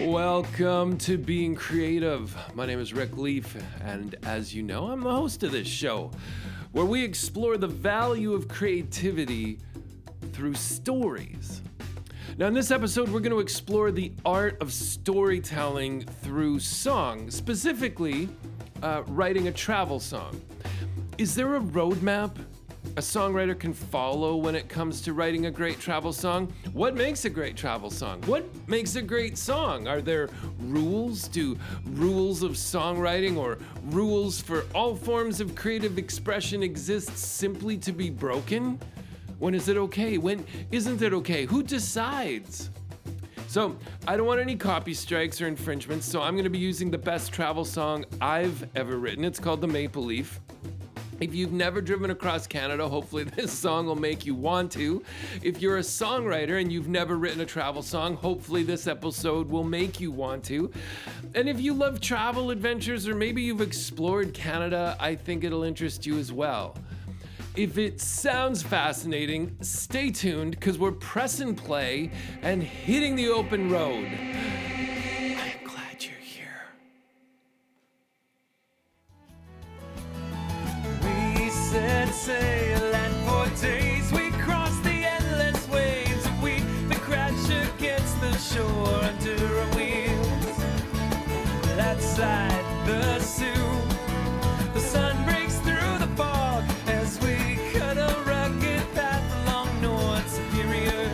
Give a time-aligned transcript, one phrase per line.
[0.00, 2.34] Welcome to Being Creative.
[2.54, 6.10] My name is Rick Leaf, and as you know, I'm the host of this show
[6.72, 9.58] where we explore the value of creativity
[10.32, 11.60] through stories.
[12.38, 18.30] Now, in this episode, we're going to explore the art of storytelling through song, specifically,
[18.82, 20.40] uh, writing a travel song.
[21.18, 22.36] Is there a roadmap
[22.96, 26.52] a songwriter can follow when it comes to writing a great travel song?
[26.74, 28.20] What makes a great travel song?
[28.26, 29.88] What makes a great song?
[29.88, 30.28] Are there
[30.58, 31.26] rules?
[31.28, 37.92] Do rules of songwriting or rules for all forms of creative expression exist simply to
[37.92, 38.78] be broken?
[39.38, 40.18] When is it okay?
[40.18, 41.46] When isn't it okay?
[41.46, 42.68] Who decides?
[43.48, 46.98] So, I don't want any copy strikes or infringements, so I'm to be using the
[46.98, 49.24] best travel song I've ever written.
[49.24, 50.40] It's called The Maple Leaf.
[51.22, 55.04] If you've never driven across Canada, hopefully this song will make you want to.
[55.40, 59.62] If you're a songwriter and you've never written a travel song, hopefully this episode will
[59.62, 60.72] make you want to.
[61.36, 66.06] And if you love travel adventures or maybe you've explored Canada, I think it'll interest
[66.06, 66.76] you as well.
[67.54, 72.10] If it sounds fascinating, stay tuned because we're pressing play
[72.42, 74.08] and hitting the open road.
[82.12, 84.30] Sail and for days we
[84.82, 86.28] the endless waves
[87.12, 90.60] crash against the shore under our wheels.
[91.80, 93.44] Outside the Soo,
[94.72, 101.10] the sun breaks through the fog as we cut a rugged path along North Superior.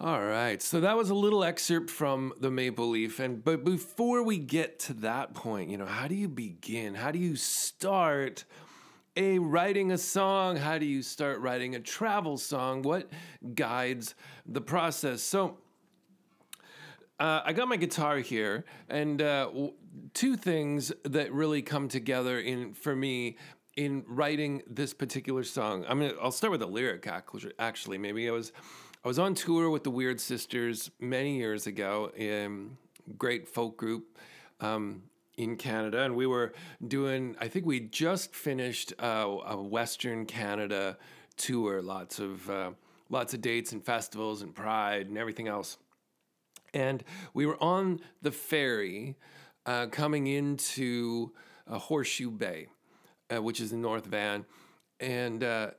[0.00, 4.22] All right, so that was a little excerpt from the Maple Leaf, and but before
[4.22, 6.94] we get to that point, you know, how do you begin?
[6.94, 8.44] How do you start
[9.16, 10.56] a writing a song?
[10.56, 12.82] How do you start writing a travel song?
[12.82, 13.10] What
[13.54, 14.14] guides
[14.46, 15.22] the process?
[15.22, 15.58] So.
[17.20, 19.74] Uh, I got my guitar here, and uh, w-
[20.12, 23.36] two things that really come together in for me
[23.76, 25.84] in writing this particular song.
[25.88, 26.14] I'm gonna.
[26.20, 27.08] I'll start with the lyric.
[27.58, 28.52] Actually, maybe I was
[29.04, 32.10] I was on tour with the Wyrd Sisters many years ago.
[32.18, 32.76] Um,
[33.18, 34.18] great folk group.
[34.60, 35.02] Um,
[35.42, 36.52] in Canada, and we were
[36.86, 37.36] doing.
[37.40, 40.96] I think we just finished uh, a Western Canada
[41.36, 41.82] tour.
[41.82, 42.70] Lots of uh,
[43.10, 45.78] lots of dates and festivals and Pride and everything else
[46.74, 47.04] and
[47.34, 49.16] we were on the ferry
[49.66, 51.32] uh, coming into
[51.68, 52.68] uh, Horseshoe Bay,
[53.34, 54.44] uh, which is in North Van,
[55.00, 55.70] and uh,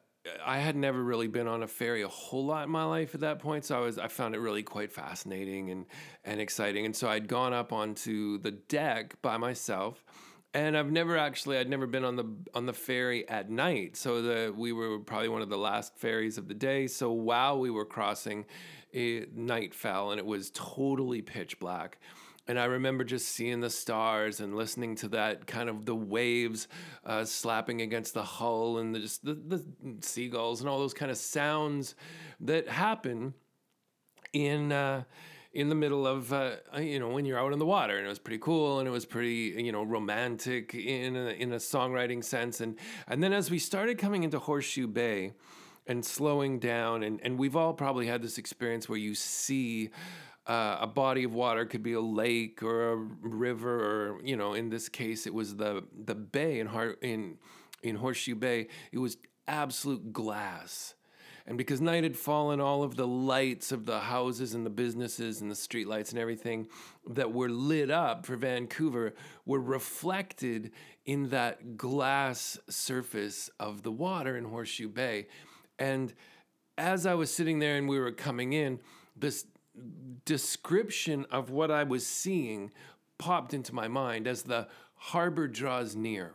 [0.46, 3.22] I had never really been on a ferry a whole lot in my life at
[3.22, 5.86] that point, so I was I found it really quite fascinating and
[6.24, 10.04] and exciting, and so I'd gone up onto the deck by myself.
[10.56, 13.98] And I've never actually I'd never been on the on the ferry at night.
[13.98, 16.88] So the we were probably one of the last ferries of the day.
[16.88, 18.46] So while we were crossing,
[18.92, 21.98] it, night fell and it was totally pitch black.
[22.48, 26.68] And I remember just seeing the stars and listening to that kind of the waves
[27.06, 29.64] uh, slapping against the hull and the, just the, the
[30.02, 31.96] seagulls and all those kind of sounds
[32.42, 33.34] that happen
[34.34, 35.04] in uh,
[35.54, 37.98] in the middle of uh, you know when you're out in the water.
[37.98, 41.54] And it was pretty cool and it was pretty you know romantic in a, in
[41.54, 42.60] a songwriting sense.
[42.60, 42.78] And
[43.08, 45.34] and then as we started coming into Horseshoe Bay
[45.88, 49.92] and slowing down and and we've all probably had this experience where you see
[50.48, 54.54] uh, a body of water could be a lake or a river or you know
[54.54, 57.38] in this case it was the the bay in Har- in
[57.82, 59.18] in Horseshoe Bay it was
[59.48, 60.96] absolute glass
[61.46, 65.42] and because night had fallen, all of the lights of the houses and the businesses
[65.42, 66.68] and the street lights and everything
[67.06, 69.14] that were lit up for Vancouver
[69.46, 70.72] were reflected
[71.06, 75.28] in that glass surface of the water in Horseshoe Bay.
[75.78, 76.14] And
[76.78, 78.80] as I was sitting there and we were coming in,
[79.18, 79.46] this
[80.26, 82.72] description of what I was seeing
[83.18, 86.34] popped into my mind as the harbor draws near.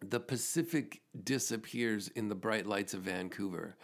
[0.00, 3.76] The Pacific disappears in the bright lights of Vancouver.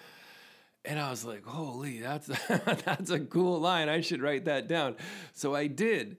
[0.85, 3.89] And I was like, holy, that's that's a cool line.
[3.89, 4.97] I should write that down.
[5.33, 6.19] So I did.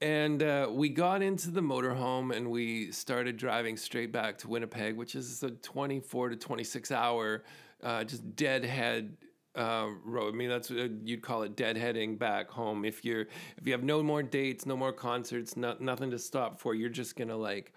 [0.00, 4.96] And uh, we got into the motorhome and we started driving straight back to Winnipeg,
[4.96, 7.44] which is a 24 to 26 hour,
[7.82, 9.16] uh, just deadhead
[9.56, 10.34] uh, road.
[10.34, 12.84] I mean, that's what you'd call it deadheading back home.
[12.84, 13.22] If you're
[13.56, 16.88] if you have no more dates, no more concerts, no, nothing to stop for, you're
[16.88, 17.72] just gonna like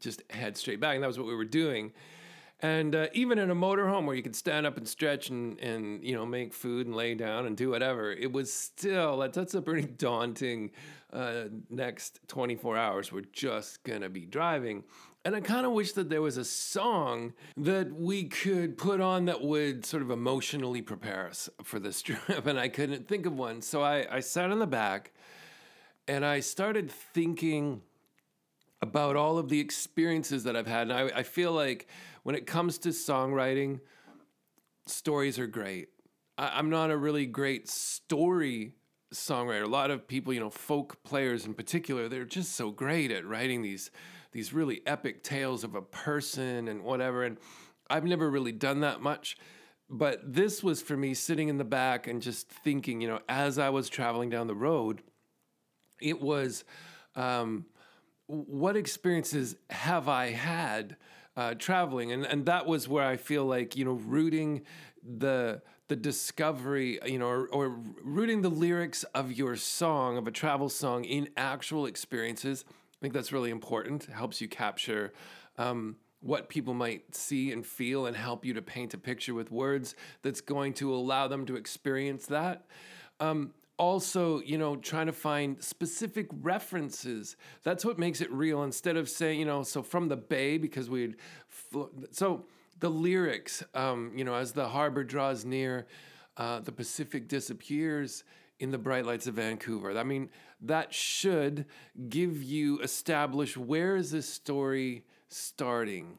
[0.00, 0.94] just head straight back.
[0.94, 1.92] And that was what we were doing.
[2.62, 6.04] And uh, even in a motorhome where you can stand up and stretch and, and
[6.04, 9.54] you know make food and lay down and do whatever, it was still that, that's
[9.54, 10.70] a pretty daunting
[11.12, 13.12] uh, next 24 hours.
[13.12, 14.84] We're just gonna be driving,
[15.24, 19.26] And I kind of wish that there was a song that we could put on
[19.26, 22.46] that would sort of emotionally prepare us for this trip.
[22.46, 23.60] And I couldn't think of one.
[23.60, 25.12] So I, I sat in the back
[26.08, 27.82] and I started thinking
[28.80, 30.90] about all of the experiences that I've had.
[30.90, 31.86] And I, I feel like
[32.22, 33.80] when it comes to songwriting,
[34.86, 35.88] stories are great.
[36.38, 38.72] I, I'm not a really great story
[39.12, 39.64] songwriter.
[39.64, 43.26] A lot of people, you know, folk players in particular, they're just so great at
[43.26, 43.90] writing these
[44.32, 47.24] these really epic tales of a person and whatever.
[47.24, 47.38] And
[47.88, 49.36] I've never really done that much.
[49.88, 53.58] But this was for me sitting in the back and just thinking, you know, as
[53.58, 55.02] I was traveling down the road,
[56.00, 56.64] it was
[57.16, 57.66] um,
[58.26, 60.96] what experiences have I had
[61.36, 62.12] uh, traveling?
[62.12, 64.62] And, and that was where I feel like, you know, rooting
[65.02, 70.30] the the discovery, you know, or, or rooting the lyrics of your song, of a
[70.30, 72.64] travel song in actual experiences.
[73.00, 74.08] I think that's really important.
[74.08, 75.14] It helps you capture
[75.56, 79.50] um, what people might see and feel and help you to paint a picture with
[79.50, 82.66] words that's going to allow them to experience that.
[83.18, 87.36] Um, also, you know, trying to find specific references.
[87.62, 90.90] That's what makes it real instead of saying, you know, so from the bay, because
[90.90, 91.16] we'd,
[92.10, 92.44] so
[92.80, 95.86] the lyrics, um, you know, as the harbor draws near,
[96.36, 98.24] uh, the Pacific disappears
[98.58, 99.96] in the bright lights of Vancouver.
[99.96, 100.28] I mean,
[100.62, 101.66] that should
[102.08, 106.18] give you establish where is this story starting.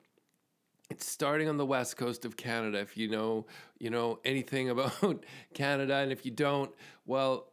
[0.89, 2.79] It's starting on the west coast of Canada.
[2.79, 3.45] If you know,
[3.79, 5.23] you know anything about
[5.53, 6.71] Canada, and if you don't,
[7.05, 7.47] well,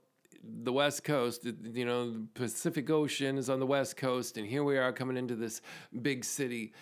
[0.62, 4.64] the west coast, you know, the Pacific Ocean is on the west coast, and here
[4.64, 5.60] we are coming into this
[6.00, 6.72] big city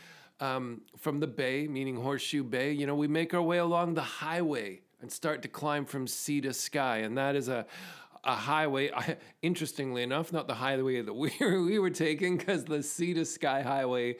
[0.40, 4.02] um, from the bay, meaning Horseshoe Bay, you know, we make our way along the
[4.02, 6.98] highway and start to climb from sea to sky.
[6.98, 7.66] And that is a,
[8.26, 8.90] a highway,
[9.42, 13.24] interestingly enough, not the highway that we were, we were taking, because the sea to
[13.24, 14.16] sky highway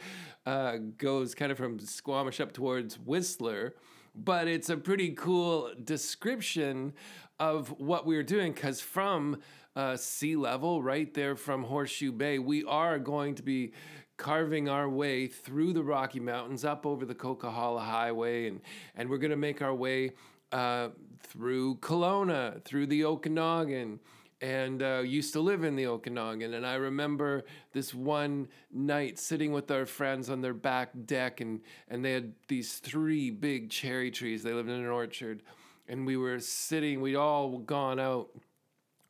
[0.47, 3.75] uh, goes kind of from Squamish up towards Whistler.
[4.15, 6.95] But it's a pretty cool description
[7.39, 9.41] of what we were doing, because from
[9.75, 13.73] uh, sea level, right there from Horseshoe Bay, we are going to be
[14.17, 18.63] carving our way through the Rocky Mountains up over the Coquihalla Highway, and,
[18.95, 20.13] and we're going to make our way
[20.53, 20.89] uh,
[21.21, 24.01] through Kelowna, through the Okanagan,
[24.41, 26.55] and uh, used to live in the Okanagan.
[26.55, 31.61] And I remember this one night sitting with our friends on their back deck, and,
[31.89, 34.43] and they had these three big cherry trees.
[34.43, 35.43] They lived in an orchard.
[35.89, 38.29] And we were sitting, we'd all gone out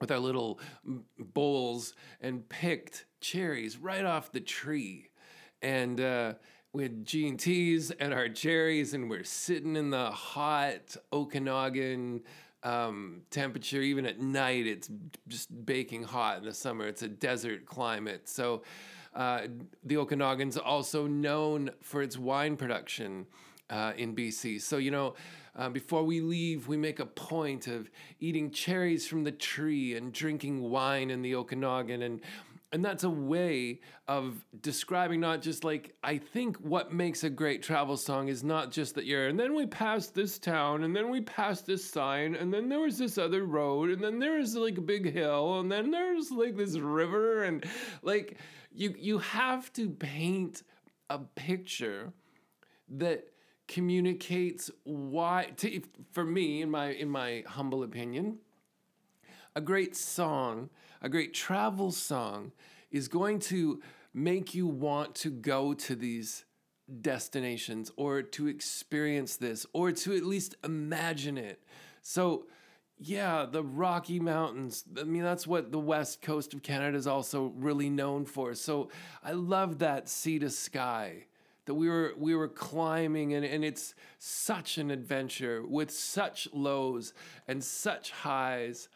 [0.00, 0.61] with our little
[1.19, 5.09] bowls and picked cherries right off the tree.
[5.62, 6.35] And uh,
[6.76, 12.20] we had G&Ts and our cherries, and we're sitting in the hot Okanagan
[12.62, 13.81] um, temperature.
[13.81, 14.90] Even at night, it's
[15.26, 16.87] just baking hot in the summer.
[16.87, 18.28] It's a desert climate.
[18.28, 18.62] So
[19.14, 19.46] uh,
[19.84, 23.25] the Okanagan's also known for its wine production
[23.70, 24.61] uh, in BC.
[24.61, 25.14] So, you know,
[25.56, 27.90] uh, before we leave, we make a point of
[28.20, 32.02] eating cherries from the tree and drinking wine in the Okanagan.
[32.02, 32.20] And
[32.76, 37.62] and that's a way of describing not just like i think what makes a great
[37.62, 41.08] travel song is not just that you're and then we passed this town and then
[41.08, 44.55] we passed this sign and then there was this other road and then there was
[44.55, 47.64] like a big hill and then there's like this river and
[48.02, 48.37] like
[48.70, 50.62] you you have to paint
[51.08, 52.12] a picture
[52.90, 53.25] that
[53.69, 55.81] communicates why to,
[56.12, 58.37] for me in my in my humble opinion
[59.54, 60.68] a great song
[61.03, 62.53] a great travel song
[62.91, 63.81] is going to
[64.15, 66.45] make you want to go to these
[67.00, 71.62] destinations or to experience this or to at least imagine it.
[72.03, 72.47] So,
[72.99, 74.85] yeah, the Rocky Mountains.
[74.99, 78.55] I mean, that's what the west coast of Canada is also really known for.
[78.55, 78.91] So,
[79.23, 81.26] I love that sea to sky
[81.67, 87.12] that we were we were climbing and, and it's such an adventure with such lows
[87.47, 88.88] and such highs.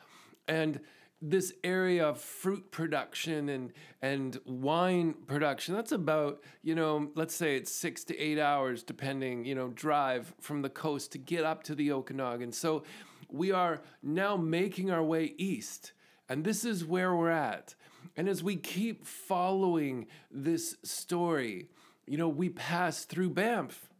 [0.48, 0.80] And
[1.22, 7.56] this area of fruit production and and wine production that's about you know let's say
[7.56, 11.62] it's six to eight hours depending you know drive from the coast to get up
[11.62, 12.52] to the okanagan.
[12.52, 12.84] So
[13.28, 15.92] we are now making our way east
[16.28, 17.74] and this is where we're at.
[18.16, 21.68] And as we keep following this story
[22.06, 23.90] you know we pass through banff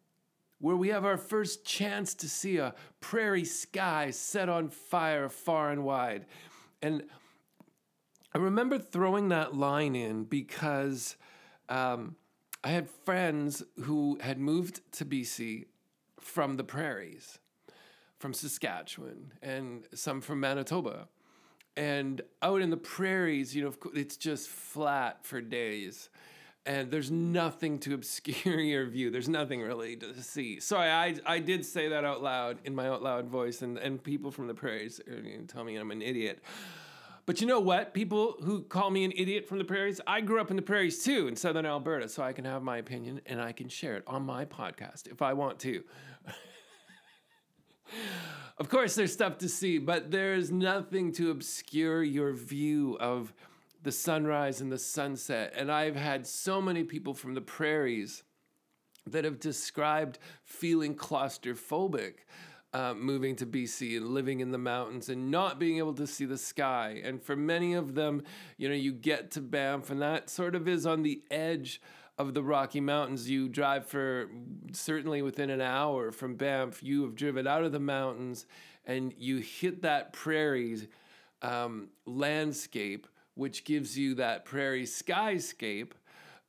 [0.58, 5.70] where we have our first chance to see a prairie sky set on fire far
[5.70, 6.26] and wide
[6.82, 7.04] and
[8.34, 11.16] I remember throwing that line in because
[11.68, 12.16] um,
[12.62, 15.66] I had friends who had moved to BC
[16.20, 17.38] from the prairies,
[18.18, 21.08] from Saskatchewan, and some from Manitoba.
[21.76, 26.10] And out in the prairies, you know, it's just flat for days.
[26.67, 29.11] And there's nothing to obscure your view.
[29.11, 30.61] There's nothing really to see.
[30.61, 34.02] Sorry, I I did say that out loud in my out loud voice, and and
[34.02, 36.43] people from the prairies are gonna tell me I'm an idiot.
[37.26, 37.95] But you know what?
[37.95, 41.05] People who call me an idiot from the prairies, I grew up in the prairies
[41.05, 44.02] too, in southern Alberta, so I can have my opinion and I can share it
[44.07, 45.85] on my podcast if I want to.
[48.59, 53.33] of course, there's stuff to see, but there's nothing to obscure your view of
[53.82, 55.52] the sunrise and the sunset.
[55.56, 58.22] And I've had so many people from the prairies
[59.06, 62.14] that have described feeling claustrophobic.
[62.72, 66.25] Uh, moving to BC and living in the mountains and not being able to see
[66.25, 67.00] the sky.
[67.02, 68.22] And for many of them,
[68.58, 71.80] you know, you get to Banff and that sort of is on the edge
[72.16, 73.28] of the Rocky Mountains.
[73.28, 74.30] You drive for
[74.72, 78.46] certainly within an hour from Banff, you have driven out of the mountains
[78.84, 80.88] and you hit that prairie
[81.42, 85.92] um, landscape which gives you that prairie skyscape.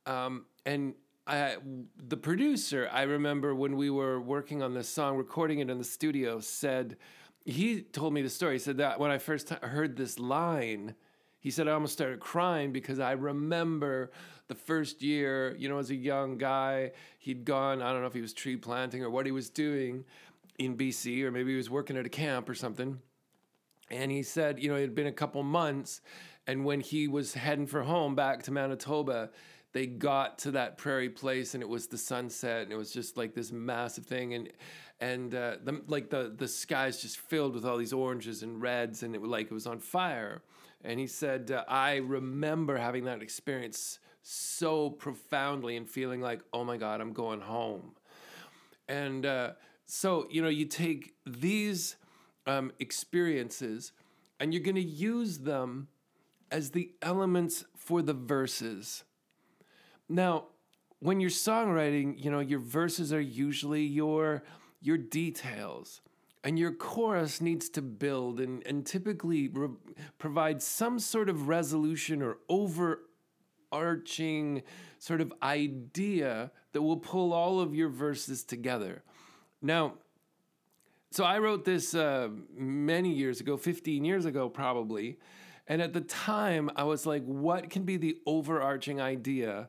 [0.06, 0.94] Um, and
[1.26, 1.56] I,
[1.96, 5.84] the producer, I remember when we were working on this song, recording it in the
[5.84, 6.96] studio, said,
[7.44, 8.54] he told me the story.
[8.54, 10.94] He said that when I first heard this line,
[11.40, 14.12] he said I almost started crying because I remember
[14.48, 18.14] the first year, you know, as a young guy, he'd gone, I don't know if
[18.14, 20.04] he was tree planting or what he was doing
[20.58, 23.00] in BC, or maybe he was working at a camp or something.
[23.90, 26.00] And he said, you know, it had been a couple months
[26.46, 29.30] and when he was heading for home back to Manitoba,
[29.72, 33.16] they got to that prairie place and it was the sunset and it was just
[33.16, 34.34] like this massive thing.
[34.34, 34.48] And
[35.00, 39.02] and uh, the, like the the sky's just filled with all these oranges and reds
[39.02, 40.42] and it was like it was on fire.
[40.84, 46.64] And he said uh, i remember having that experience so profoundly and feeling like oh
[46.64, 47.92] my god i'm going home.
[48.88, 49.52] And uh,
[49.86, 51.96] so you know you take these
[52.46, 53.92] um, experiences
[54.40, 55.86] and you're going to use them
[56.52, 59.04] as the elements for the verses.
[60.08, 60.48] Now,
[61.00, 64.44] when you're songwriting, you know, your verses are usually your
[64.80, 66.02] your details
[66.44, 69.68] and your chorus needs to build and, and typically re-
[70.18, 74.64] provide some sort of resolution or overarching
[74.98, 79.04] sort of idea that will pull all of your verses together.
[79.60, 79.94] Now,
[81.12, 85.18] so I wrote this uh, many years ago, 15 years ago, probably.
[85.66, 89.68] And at the time, I was like, what can be the overarching idea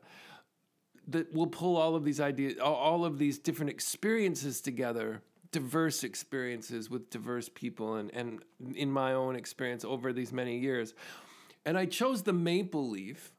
[1.07, 5.21] that will pull all of these ideas, all of these different experiences together,
[5.51, 10.93] diverse experiences with diverse people, and, and in my own experience over these many years.
[11.65, 13.31] And I chose the maple leaf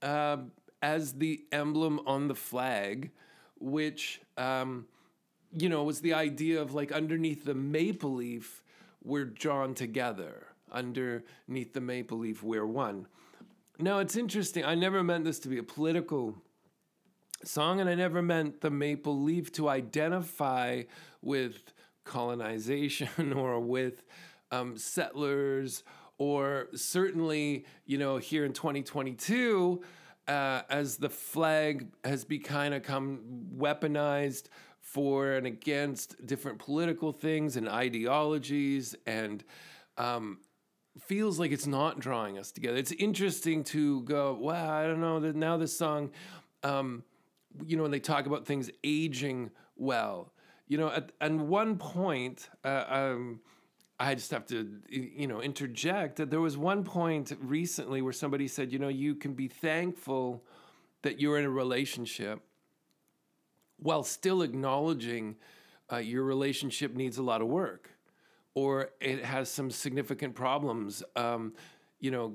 [0.00, 0.38] uh,
[0.80, 3.10] as the emblem on the flag,
[3.60, 4.86] which, um,
[5.52, 8.62] you know, was the idea of like underneath the maple leaf,
[9.04, 13.06] we're drawn together underneath the maple leaf we're one.
[13.78, 14.64] Now it's interesting.
[14.64, 16.36] I never meant this to be a political
[17.44, 20.82] song, and I never meant the maple leaf to identify
[21.20, 21.72] with
[22.04, 24.02] colonization or with
[24.50, 25.82] um, settlers,
[26.18, 29.82] or certainly, you know, here in 2022,
[30.28, 33.20] uh, as the flag has be kind of come
[33.56, 34.44] weaponized
[34.80, 39.42] for and against different political things and ideologies and
[39.96, 40.38] um,
[41.00, 42.76] feels like it's not drawing us together.
[42.76, 46.10] It's interesting to go, wow, I don't know now this song,
[46.62, 47.02] um,
[47.66, 50.32] you know, when they talk about things aging well,
[50.68, 53.40] you know, at, at one point, uh, um,
[53.98, 58.48] I just have to, you know, interject that there was one point recently where somebody
[58.48, 60.44] said, you know, you can be thankful
[61.02, 62.40] that you're in a relationship
[63.78, 65.36] while still acknowledging
[65.92, 67.90] uh, your relationship needs a lot of work
[68.54, 71.54] or it has some significant problems, um,
[72.00, 72.34] you know,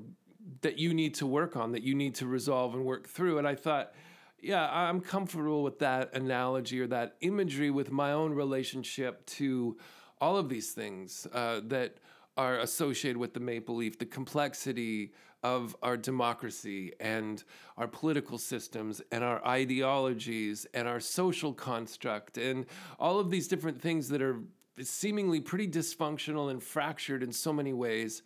[0.62, 3.38] that you need to work on, that you need to resolve and work through.
[3.38, 3.92] And I thought,
[4.40, 9.76] yeah, I'm comfortable with that analogy or that imagery with my own relationship to
[10.20, 11.98] all of these things uh, that
[12.36, 17.44] are associated with the maple leaf, the complexity of our democracy and
[17.76, 22.66] our political systems and our ideologies and our social construct and
[22.98, 24.40] all of these different things that are
[24.84, 28.22] seemingly pretty dysfunctional and fractured in so many ways.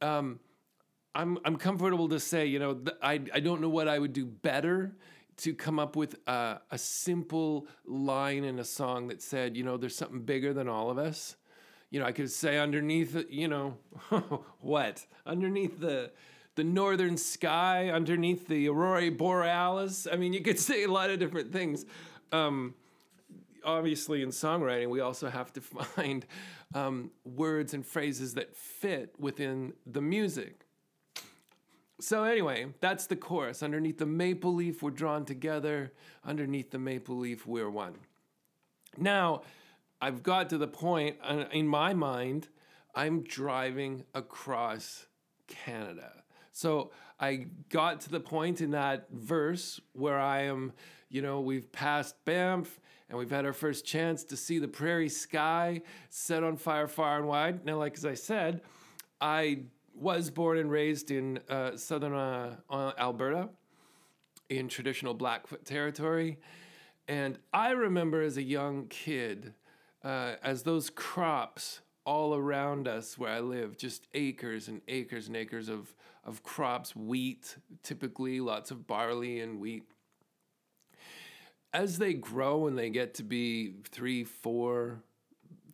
[0.00, 0.40] Um,
[1.14, 4.12] I'm I'm comfortable to say, you know, th- I I don't know what I would
[4.12, 4.96] do better
[5.38, 9.76] to come up with a, a simple line in a song that said, you know,
[9.76, 11.36] there's something bigger than all of us.
[11.90, 13.76] You know, I could say underneath, you know,
[14.60, 16.12] what underneath the
[16.54, 20.06] the northern sky, underneath the aurora borealis.
[20.10, 21.84] I mean, you could say a lot of different things.
[22.30, 22.74] Um,
[23.64, 26.26] obviously in songwriting, we also have to find
[26.74, 30.66] um, words and phrases that fit within the music.
[32.00, 33.62] So anyway, that's the chorus.
[33.62, 35.92] Underneath the maple leaf, we're drawn together.
[36.24, 37.94] Underneath the maple leaf, we're one.
[38.98, 39.42] Now,
[40.00, 42.48] I've got to the point uh, in my mind,
[42.94, 45.06] I'm driving across
[45.46, 46.24] Canada.
[46.50, 46.90] So
[47.20, 50.72] I got to the point in that verse where I am,
[51.12, 55.10] you know, we've passed Banff and we've had our first chance to see the prairie
[55.10, 57.66] sky set on fire far and wide.
[57.66, 58.62] Now, like as I said,
[59.20, 59.64] I
[59.94, 63.50] was born and raised in uh, southern uh, uh, Alberta
[64.48, 66.38] in traditional Blackfoot territory.
[67.06, 69.52] And I remember as a young kid,
[70.02, 75.36] uh, as those crops all around us where I live, just acres and acres and
[75.36, 79.84] acres of, of crops, wheat, typically lots of barley and wheat.
[81.72, 85.02] As they grow and they get to be three, four,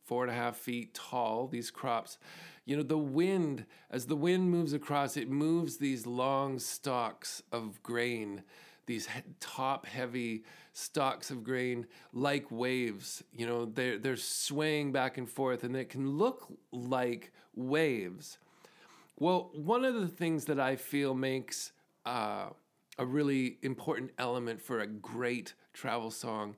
[0.04, 2.18] four and a half feet tall, these crops,
[2.64, 7.82] you know, the wind, as the wind moves across, it moves these long stalks of
[7.82, 8.42] grain,
[8.86, 9.08] these
[9.40, 13.24] top heavy stalks of grain like waves.
[13.32, 18.38] You know, they're, they're swaying back and forth, and it can look like waves.
[19.16, 21.72] Well, one of the things that I feel makes
[22.06, 22.50] uh,
[22.98, 26.56] a really important element for a great travel song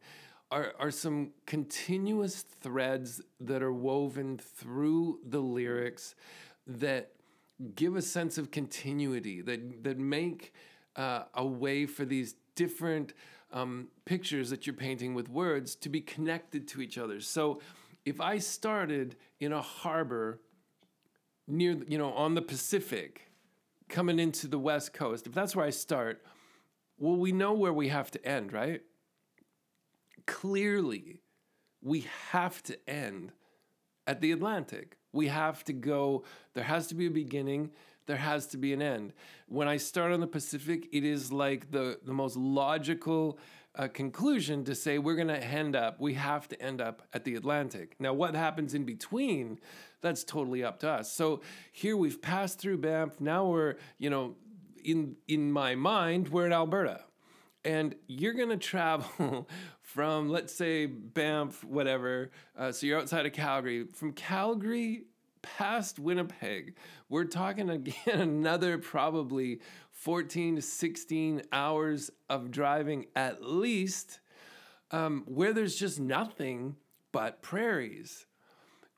[0.51, 6.15] are, are some continuous threads that are woven through the lyrics
[6.67, 7.13] that
[7.75, 10.53] give a sense of continuity, that, that make
[10.97, 13.13] uh, a way for these different
[13.53, 17.21] um, pictures that you're painting with words to be connected to each other.
[17.21, 17.61] So
[18.05, 20.41] if I started in a harbor
[21.47, 23.30] near, you know, on the Pacific,
[23.91, 26.23] coming into the West Coast, if that's where I start,
[26.99, 28.83] well, we know where we have to end, right?
[30.31, 31.21] clearly
[31.83, 33.33] we have to end
[34.07, 34.97] at the Atlantic.
[35.13, 36.23] We have to go,
[36.55, 37.71] there has to be a beginning,
[38.07, 39.13] there has to be an end.
[39.49, 43.39] When I start on the Pacific, it is like the, the most logical
[43.77, 47.25] uh, conclusion to say we're going to end up, we have to end up at
[47.25, 47.97] the Atlantic.
[47.99, 49.59] Now, what happens in between,
[50.01, 51.13] that's totally up to us.
[51.13, 51.41] So
[51.73, 54.37] here we've passed through Banff, now we're, you know,
[54.83, 57.05] in in my mind, we're in Alberta
[57.65, 59.49] and you're going to travel
[59.83, 65.05] from let's say banff whatever uh, so you're outside of calgary from calgary
[65.43, 66.77] past winnipeg
[67.09, 69.61] we're talking again another probably
[70.01, 74.21] 14 to 16 hours of driving at least
[74.91, 76.77] um, where there's just nothing
[77.13, 78.27] but prairies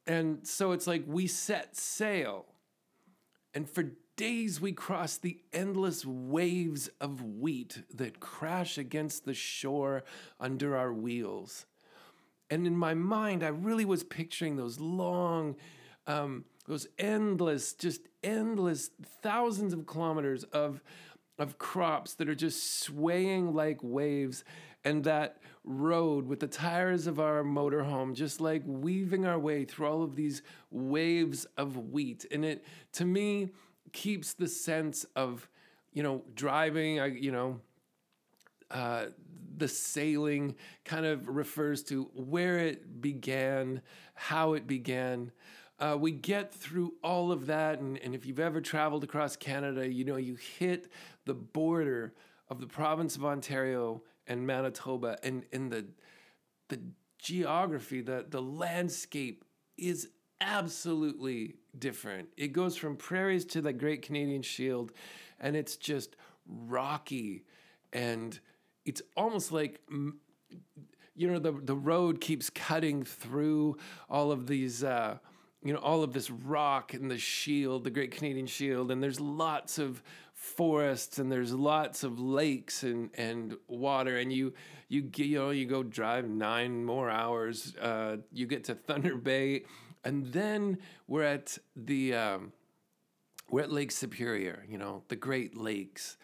[0.07, 2.47] and so it's like we set sail
[3.55, 10.05] and for days we cross the endless waves of wheat that crash against the shore
[10.39, 11.67] under our wheels.
[12.51, 15.57] And in my mind, I really was picturing those long,
[16.07, 18.91] um, those endless, just endless
[19.23, 20.83] thousands of kilometers of,
[21.39, 24.45] of crops that are just swaying like waves,
[24.85, 29.87] and that road with the tires of our motorhome just like weaving our way through
[29.87, 32.27] all of these waves of wheat.
[32.33, 33.51] And it, to me,
[33.93, 35.49] keeps the sense of,
[35.93, 37.61] you know, driving, I, you know,
[38.71, 39.07] uh,
[39.57, 43.83] the sailing kind of refers to where it began,
[44.15, 45.31] how it began.
[45.83, 49.93] Uh, we get through all of that, and, and if you've ever traveled across Canada,
[49.93, 50.93] you know you hit
[51.25, 52.15] the border
[52.49, 55.85] of the province of Ontario and Manitoba, and, and the
[56.69, 56.79] the
[57.19, 59.45] geography, the the landscape
[59.77, 60.09] is
[60.41, 62.29] absolutely different.
[62.37, 64.93] It goes from prairies to the Great Canadian Shield,
[65.41, 66.15] and it's just
[66.47, 67.43] rocky,
[67.93, 68.39] and
[68.85, 74.85] it's almost like you know the the road keeps cutting through all of these.
[74.85, 75.19] Uh,
[75.65, 79.21] you know all of this rock and the shield the great canadian shield and there's
[79.21, 80.03] lots of
[80.35, 84.53] forests and there's lots of lakes and, and water and you
[84.89, 89.63] you you know you go drive nine more hours uh, you get to thunder bay
[90.05, 92.53] and then we're at the um,
[93.49, 96.17] we're at Lake Superior, you know, the Great Lakes.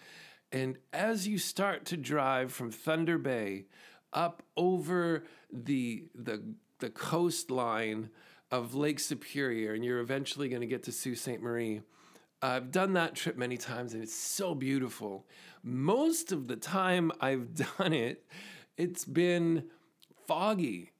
[0.51, 3.67] And as you start to drive from Thunder Bay
[4.13, 6.43] up over the the
[6.79, 8.11] the coastline
[8.51, 11.41] of Lake Superior, and you're eventually going to get to Sault Ste.
[11.41, 11.83] Marie.
[12.41, 15.27] I've done that trip many times and it's so beautiful.
[15.65, 18.25] Most of the time I've done it,
[18.77, 19.65] it's been
[20.29, 20.93] foggy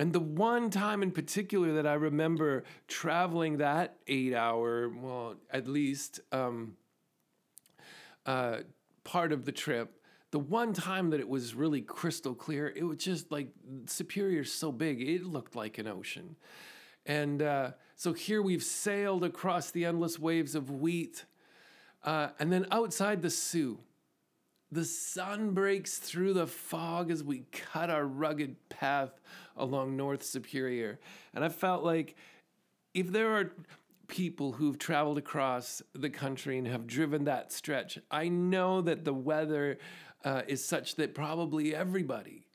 [0.00, 5.68] and the one time in particular that I remember traveling that eight hour, well, at
[5.68, 6.78] least um,
[8.24, 8.60] uh,
[9.04, 12.96] part of the trip, the one time that it was really crystal clear, it was
[12.96, 13.48] just like
[13.84, 16.36] Superior's so big, it looked like an ocean.
[17.06, 21.24] And uh, so here we've sailed across the endless waves of wheat.
[22.04, 23.78] Uh, and then outside the Soo,
[24.72, 29.20] the sun breaks through the fog as we cut our rugged path
[29.56, 31.00] along North Superior.
[31.34, 32.14] And I felt like
[32.94, 33.52] if there are
[34.06, 39.14] people who've traveled across the country and have driven that stretch, I know that the
[39.14, 39.78] weather
[40.24, 42.46] uh, is such that probably everybody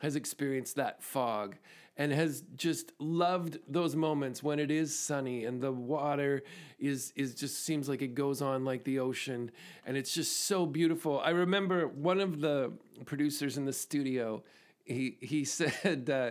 [0.00, 1.56] has experienced that fog
[1.96, 6.42] and has just loved those moments when it is sunny and the water
[6.78, 9.50] is is just seems like it goes on like the ocean
[9.84, 11.20] and it's just so beautiful.
[11.20, 12.72] I remember one of the
[13.04, 14.42] producers in the studio
[14.84, 16.30] he he said uh,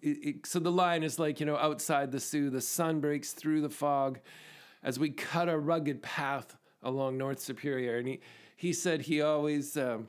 [0.00, 3.32] it, it, so the line is like you know outside the Soo the sun breaks
[3.32, 4.20] through the fog
[4.82, 8.20] as we cut a rugged path along North Superior and he
[8.56, 10.08] he said he always um,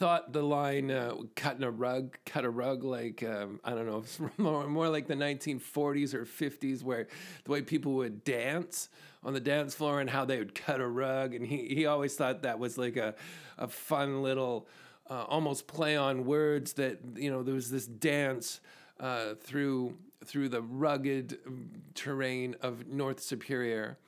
[0.00, 4.02] thought the line uh, "cutting a rug," cut a rug like um, I don't know,
[4.38, 7.06] more, more like the 1940s or 50s, where
[7.44, 8.88] the way people would dance
[9.22, 12.16] on the dance floor and how they would cut a rug, and he he always
[12.16, 13.14] thought that was like a
[13.58, 14.66] a fun little,
[15.10, 18.60] uh, almost play on words that you know there was this dance
[19.00, 23.98] uh, through through the rugged um, terrain of North Superior,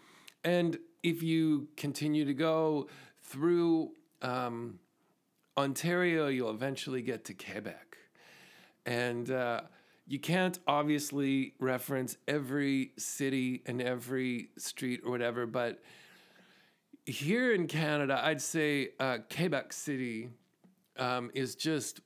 [0.43, 2.89] and if you continue to go
[3.21, 3.93] through.
[4.23, 4.79] Um,
[5.57, 7.97] Ontario, you'll eventually get to Quebec.
[8.87, 9.63] And uh,
[10.07, 15.83] you can't obviously reference every city and every street or whatever, but
[17.05, 20.31] here in Canada, I'd say uh, Quebec City
[20.99, 22.01] um, is just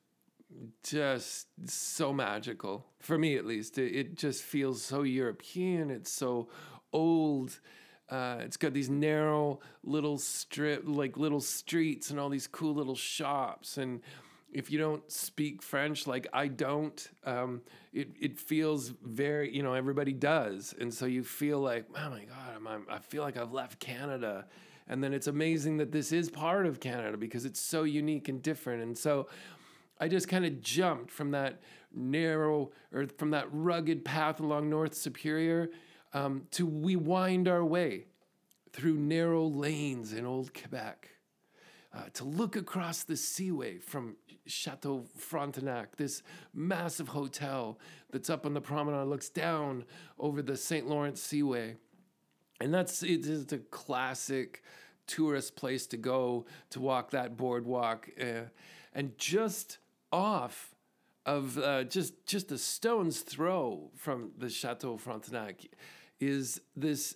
[0.82, 3.78] just so magical for me at least.
[3.78, 5.90] It, it just feels so european.
[5.90, 6.48] It's so
[6.92, 7.58] old
[8.08, 12.94] uh, it's got these narrow little strip, like little streets, and all these cool little
[12.94, 13.78] shops.
[13.78, 14.00] And
[14.52, 19.74] if you don't speak French, like I don't, um, it it feels very, you know,
[19.74, 23.36] everybody does, and so you feel like, oh my god, I'm, I'm, I feel like
[23.36, 24.46] I've left Canada.
[24.88, 28.40] And then it's amazing that this is part of Canada because it's so unique and
[28.40, 28.84] different.
[28.84, 29.26] And so
[29.98, 31.60] I just kind of jumped from that
[31.92, 35.70] narrow or from that rugged path along North Superior
[36.12, 38.06] um, to we wind our way
[38.72, 41.08] through narrow lanes in old Quebec,
[41.94, 44.16] uh, to look across the seaway from
[44.46, 47.78] Chateau Frontenac, this massive hotel
[48.10, 49.84] that's up on the promenade, looks down
[50.18, 50.86] over the St.
[50.86, 51.76] Lawrence Seaway.
[52.60, 54.62] And that's it is a classic
[55.06, 58.08] tourist place to go to walk that boardwalk.
[58.20, 58.48] Uh,
[58.92, 59.78] and just
[60.12, 60.74] off
[61.24, 65.66] of uh, just just a stone's throw from the Chateau Frontenac
[66.20, 67.14] is this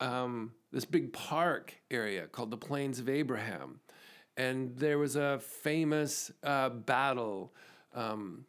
[0.00, 3.80] um, this big park area called the Plains of Abraham,
[4.36, 7.52] and there was a famous uh, battle.
[7.94, 8.44] Um,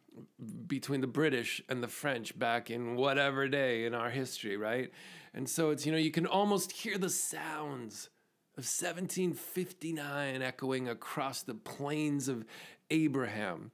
[0.66, 4.90] between the British and the French back in whatever day in our history, right?
[5.32, 8.10] And so it's, you know, you can almost hear the sounds
[8.56, 12.44] of 1759 echoing across the plains of
[12.90, 13.70] Abraham.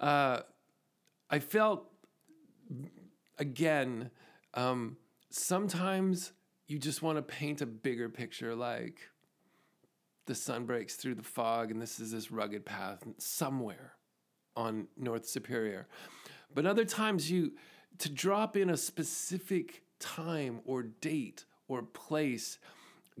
[0.00, 0.40] Uh,
[1.30, 1.86] I felt,
[3.38, 4.10] again,
[4.56, 4.96] um,
[5.30, 6.32] sometimes
[6.66, 8.98] you just want to paint a bigger picture, like
[10.26, 13.92] the sun breaks through the fog, and this is this rugged path somewhere
[14.56, 15.86] on North Superior.
[16.52, 17.52] But other times, you
[17.98, 22.58] to drop in a specific time or date or place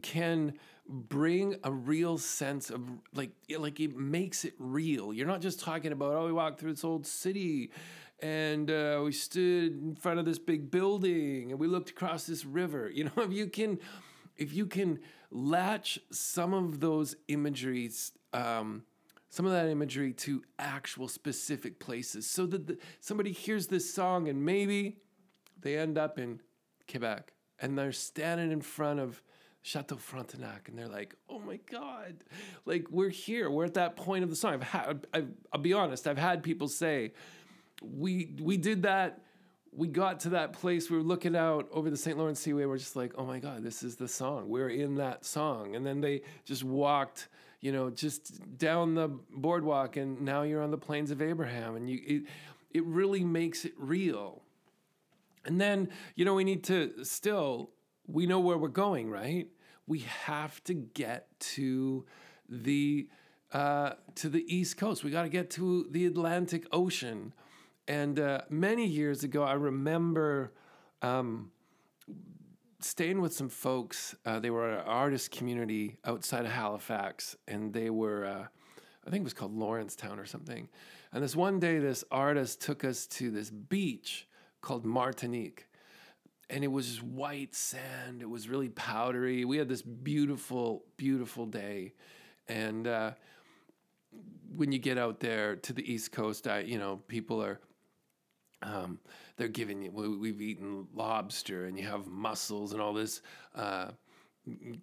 [0.02, 0.54] can
[0.88, 2.82] bring a real sense of
[3.14, 5.12] like like it makes it real.
[5.12, 7.70] You're not just talking about oh we walked through this old city
[8.20, 12.44] and uh, we stood in front of this big building and we looked across this
[12.44, 12.90] river.
[12.92, 13.78] You know, if you can,
[14.36, 15.00] if you can
[15.30, 18.84] latch some of those imageries, um,
[19.28, 24.28] some of that imagery to actual specific places, so that the, somebody hears this song
[24.28, 24.96] and maybe
[25.60, 26.40] they end up in
[26.90, 29.22] Quebec and they're standing in front of
[29.62, 32.22] Chateau Frontenac, and they're like, "Oh my God!"
[32.66, 33.50] Like we're here.
[33.50, 34.54] We're at that point of the song.
[34.54, 35.06] I've had.
[35.12, 36.06] I've, I'll be honest.
[36.06, 37.14] I've had people say,
[37.82, 39.22] we we did that.
[39.72, 40.90] We got to that place.
[40.90, 42.16] We were looking out over the St.
[42.16, 42.64] Lawrence Seaway.
[42.64, 44.48] We're just like, oh my God, this is the song.
[44.48, 45.76] We're in that song.
[45.76, 47.28] And then they just walked,
[47.60, 51.90] you know, just down the boardwalk, and now you're on the plains of Abraham, and
[51.90, 52.22] you it,
[52.72, 54.42] it really makes it real.
[55.44, 57.70] And then, you know, we need to still
[58.06, 59.48] we know where we're going, right?
[59.86, 62.04] We have to get to
[62.48, 63.08] the
[63.52, 65.04] uh, to the East Coast.
[65.04, 67.32] We got to get to the Atlantic Ocean.
[67.88, 70.52] And uh, many years ago, I remember
[71.02, 71.52] um,
[72.80, 74.14] staying with some folks.
[74.24, 78.46] Uh, they were an artist community outside of Halifax, and they were, uh,
[79.06, 80.68] I think it was called Lawrencetown or something.
[81.12, 84.26] And this one day, this artist took us to this beach
[84.60, 85.66] called Martinique.
[86.48, 88.22] and it was just white sand.
[88.22, 89.44] It was really powdery.
[89.44, 91.94] We had this beautiful, beautiful day,
[92.48, 93.12] and uh,
[94.54, 97.60] when you get out there to the East Coast, I you know people are.
[98.66, 98.98] Um,
[99.36, 99.90] they're giving you.
[99.92, 103.22] we- We've eaten lobster, and you have mussels and all this
[103.54, 103.90] uh,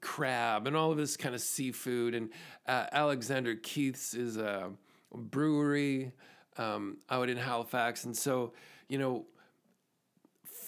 [0.02, 2.16] crab and all of this kind of seafood.
[2.16, 2.30] And
[2.68, 4.72] uh, Alexander Keith's is a
[5.14, 6.14] brewery
[6.58, 8.54] um, out in Halifax, and so
[8.88, 9.26] you know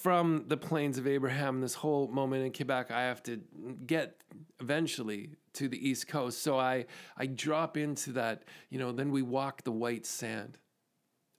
[0.02, 3.40] from the plains of Abraham, this whole moment in Quebec, I have to
[3.86, 4.20] get
[4.60, 6.42] eventually to the East Coast.
[6.42, 10.58] So I, I drop into that, you know, then we walk the white sand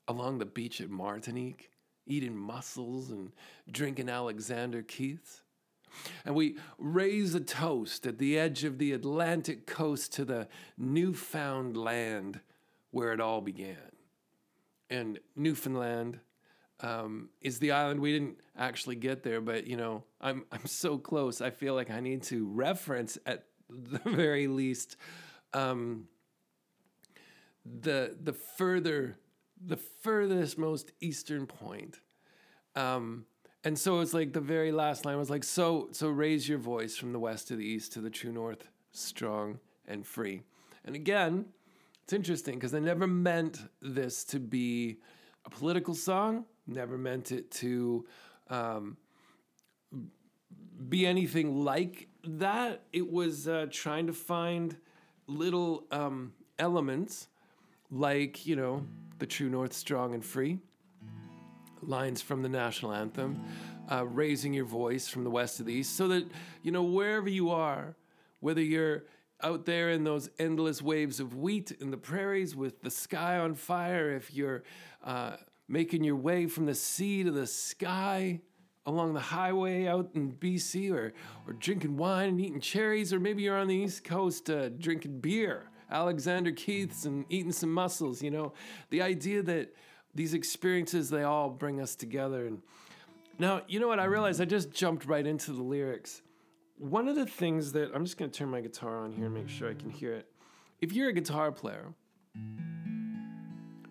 [0.07, 1.71] along the beach at Martinique,
[2.05, 3.31] eating mussels and
[3.69, 5.41] drinking Alexander Keith's.
[6.25, 11.75] And we raise a toast at the edge of the Atlantic coast to the newfound
[11.75, 12.41] land
[12.91, 13.77] where it all began.
[14.89, 16.19] And Newfoundland
[16.79, 20.97] um, is the island we didn't actually get there, but you know, I'm I'm so
[20.97, 21.41] close.
[21.41, 24.97] I feel like I need to reference at the very least
[25.53, 26.07] um,
[27.65, 29.17] the the further
[29.65, 31.99] the furthest most eastern point.
[32.75, 33.25] Um,
[33.63, 36.95] and so it's like the very last line was like, so so raise your voice
[36.95, 40.41] from the west to the east to the true north, strong and free.
[40.85, 41.45] And again,
[42.03, 44.99] it's interesting because I never meant this to be
[45.45, 46.45] a political song.
[46.65, 48.05] Never meant it to
[48.49, 48.97] um,
[50.87, 52.83] be anything like that.
[52.93, 54.77] It was uh, trying to find
[55.27, 57.27] little um, elements
[57.91, 58.85] like, you know,
[59.19, 60.59] the true north, strong and free,
[61.81, 63.43] lines from the national anthem,
[63.91, 66.25] uh, raising your voice from the west to the east, so that,
[66.63, 67.95] you know, wherever you are,
[68.39, 69.03] whether you're
[69.41, 73.55] out there in those endless waves of wheat in the prairies with the sky on
[73.55, 74.63] fire, if you're
[75.03, 75.35] uh,
[75.67, 78.41] making your way from the sea to the sky
[78.85, 81.13] along the highway out in BC, or,
[81.45, 85.19] or drinking wine and eating cherries, or maybe you're on the East Coast uh, drinking
[85.19, 88.53] beer, Alexander Keith's, and eating some mussels, you know,
[88.89, 89.73] the idea that
[90.13, 92.47] these experiences, they all bring us together.
[92.47, 92.61] And
[93.39, 93.99] now, you know what?
[93.99, 96.21] I realized I just jumped right into the lyrics
[96.77, 99.33] one of the things that I'm just going to turn my guitar on here and
[99.33, 100.27] make sure I can hear it.
[100.79, 101.93] If you're a guitar player,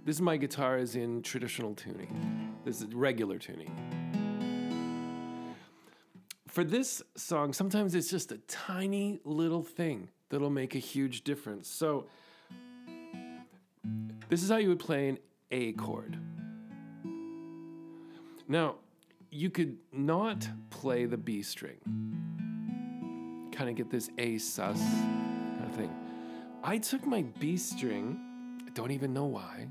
[0.04, 2.54] this is my guitar is in traditional tuning.
[2.64, 3.95] This is regular tuning.
[6.56, 11.68] For this song, sometimes it's just a tiny little thing that'll make a huge difference.
[11.68, 12.06] So,
[14.30, 15.18] this is how you would play an
[15.50, 16.16] A chord.
[18.48, 18.76] Now,
[19.30, 21.76] you could not play the B string
[23.52, 25.94] kind of get this A sus kind of thing.
[26.64, 28.18] I took my B string,
[28.66, 29.68] I don't even know why,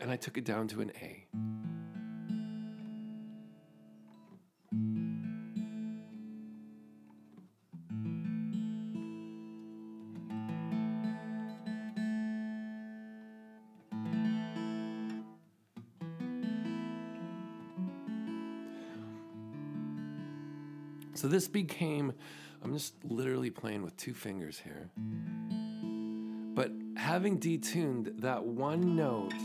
[0.00, 1.26] and I took it down to an A.
[21.38, 22.12] this became,
[22.64, 24.90] I'm just literally playing with two fingers here.
[26.56, 29.38] But having detuned that one note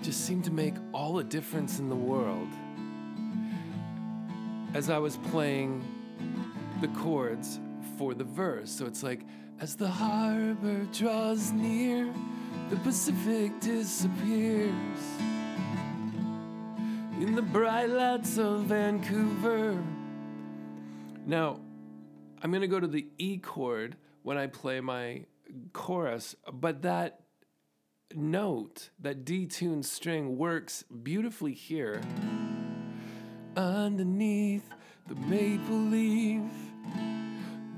[0.00, 2.48] just seemed to make all the difference in the world.
[4.72, 5.84] As I was playing
[6.80, 7.60] the chords
[7.98, 8.70] for the verse.
[8.70, 9.20] So it's like,
[9.60, 12.10] as the harbor draws near,
[12.70, 15.02] the Pacific disappears.
[17.20, 19.78] In the bright lights of Vancouver.
[21.24, 21.60] Now,
[22.42, 25.26] I'm going to go to the E chord when I play my
[25.72, 27.20] chorus, but that
[28.14, 32.00] note, that detuned string, works beautifully here.
[33.56, 34.68] Underneath
[35.06, 36.42] the maple leaf,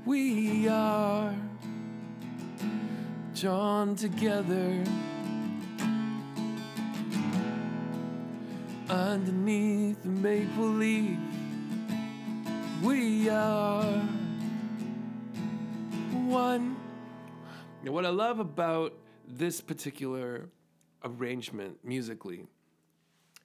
[0.05, 1.35] we are
[3.35, 4.83] drawn together.
[8.89, 11.17] Underneath the maple leaf,
[12.81, 13.83] we are
[16.27, 16.75] one.
[17.83, 18.93] Now, what I love about
[19.27, 20.49] this particular
[21.03, 22.45] arrangement musically,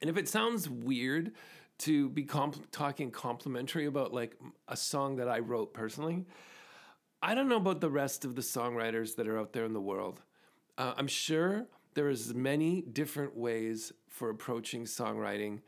[0.00, 1.32] and if it sounds weird
[1.78, 4.36] to be compl- talking complimentary about like
[4.68, 6.24] a song that I wrote personally,
[7.22, 9.80] I don't know about the rest of the songwriters that are out there in the
[9.80, 10.20] world.
[10.78, 15.60] Uh, I'm sure there is many different ways for approaching songwriting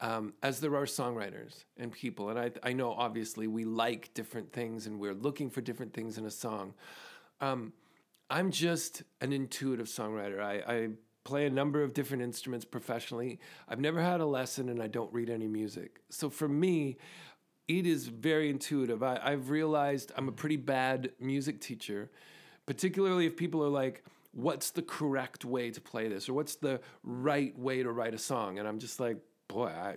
[0.00, 2.30] um, as there are songwriters and people.
[2.30, 6.18] And I, I know obviously we like different things and we're looking for different things
[6.18, 6.74] in a song.
[7.40, 7.72] Um,
[8.30, 10.40] I'm just an intuitive songwriter.
[10.40, 10.88] I, I
[11.24, 13.40] play a number of different instruments professionally.
[13.68, 16.00] I've never had a lesson and I don't read any music.
[16.08, 16.96] So for me,
[17.68, 19.02] it is very intuitive.
[19.02, 22.10] I, I've realized I'm a pretty bad music teacher,
[22.66, 26.80] particularly if people are like, what's the correct way to play this or what's the
[27.02, 28.58] right way to write a song?
[28.58, 29.18] And I'm just like,
[29.52, 29.96] boy, I,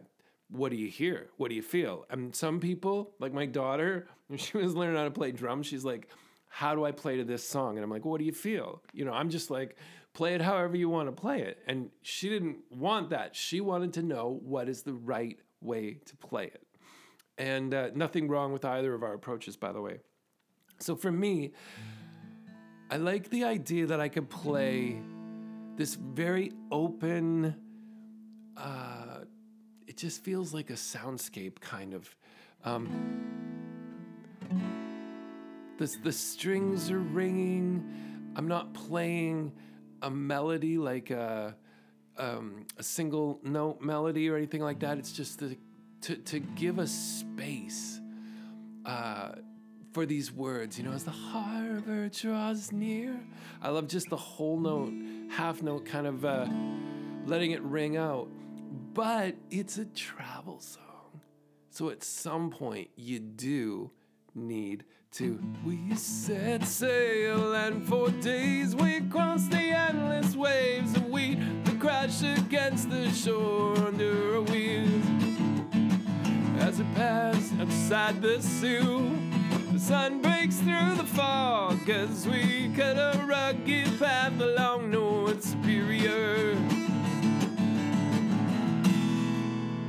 [0.50, 1.30] what do you hear?
[1.38, 2.06] What do you feel?
[2.10, 5.86] And some people, like my daughter, when she was learning how to play drums, she's
[5.86, 6.10] like,
[6.50, 7.78] how do I play to this song?
[7.78, 8.84] And I'm like, what do you feel?
[8.94, 9.76] You know, I'm just like,
[10.14, 11.58] play it however you want to play it.
[11.68, 13.36] And she didn't want that.
[13.36, 16.62] She wanted to know what is the right way to play it.
[17.38, 20.00] And uh, nothing wrong with either of our approaches, by the way.
[20.80, 21.54] So for me,
[22.92, 25.02] I like the idea that I could play
[25.76, 27.56] this very open,
[28.56, 28.93] uh,
[29.94, 32.16] it just feels like a soundscape kind of.
[32.66, 33.22] Um,
[35.78, 38.34] the, the strings are ringing.
[38.36, 39.52] I'm not playing
[40.02, 41.56] a melody like a,
[42.18, 44.98] um, a single note melody or anything like that.
[44.98, 45.60] It's just the,
[46.02, 48.02] to, to give a space
[48.88, 49.34] uh,
[49.92, 53.20] for these words, you know, as the harbor draws near.
[53.62, 54.92] I love just the whole note,
[55.30, 56.48] half note kind of uh,
[57.28, 58.28] letting it ring out.
[58.94, 61.22] But it's a travel song.
[61.72, 63.90] So at some point, you do
[64.36, 65.40] need to.
[65.66, 72.22] We set sail, and for days we crossed the endless waves, and we the crash
[72.22, 75.06] against the shore under our wheels.
[76.60, 79.18] As it passed outside the Soo,
[79.72, 86.56] the sun breaks through the fog as we cut a rugged path along North Superior.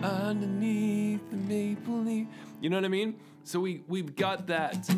[0.05, 2.27] Underneath the maple leaf.
[2.61, 3.15] You know what I mean?
[3.45, 4.89] So we we've got that.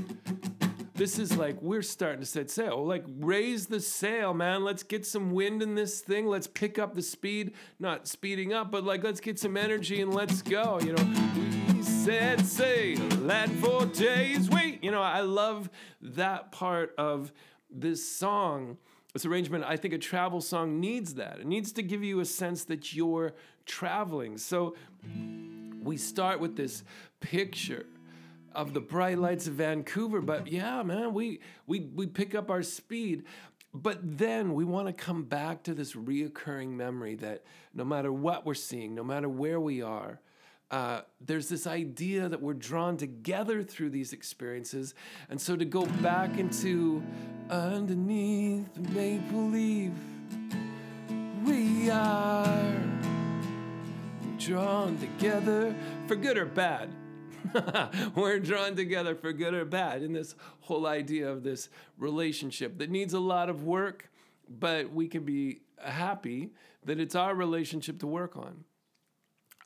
[0.95, 2.85] This is like we're starting to set sail.
[2.85, 4.65] Like raise the sail, man.
[4.65, 6.27] Let's get some wind in this thing.
[6.27, 7.53] Let's pick up the speed.
[7.79, 10.81] Not speeding up, but like let's get some energy and let's go.
[10.81, 14.83] You know, we set sail and for days wait.
[14.83, 17.33] You know, I love that part of
[17.71, 18.79] this song.
[19.17, 21.39] This arrangement, I think a travel song needs that.
[21.41, 23.33] It needs to give you a sense that you're
[23.65, 24.37] traveling.
[24.37, 24.77] So
[25.83, 26.85] we start with this
[27.21, 27.87] picture
[28.53, 32.63] of the bright lights of Vancouver, but yeah, man, we we we pick up our
[32.63, 33.25] speed.
[33.73, 38.45] But then we want to come back to this reoccurring memory that no matter what
[38.45, 40.21] we're seeing, no matter where we are,
[40.71, 44.95] uh, there's this idea that we're drawn together through these experiences.
[45.31, 47.03] And so to go back into
[47.49, 49.93] underneath the maple leaf,
[51.45, 52.75] we are
[54.39, 55.75] drawn together
[56.07, 56.91] for good or bad.
[58.15, 62.91] We're drawn together for good or bad in this whole idea of this relationship that
[62.91, 64.11] needs a lot of work,
[64.49, 66.51] but we can be happy
[66.85, 68.65] that it's our relationship to work on.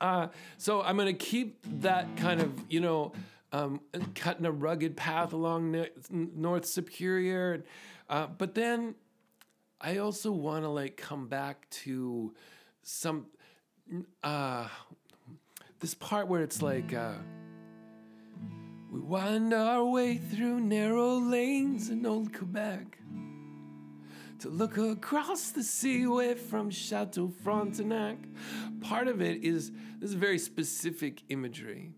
[0.00, 3.12] Uh, so I'm going to keep that kind of, you know,
[3.52, 3.80] um,
[4.14, 7.64] cutting a rugged path along North Superior.
[8.08, 8.94] Uh, but then
[9.80, 12.34] I also want to like come back to
[12.82, 13.26] some,
[14.22, 14.68] uh,
[15.80, 17.14] this part where it's like, uh,
[18.90, 22.98] we wind our way through narrow lanes in old Quebec
[24.40, 28.16] to look across the seaway from Chateau Frontenac.
[28.80, 31.92] Part of it is this is very specific imagery.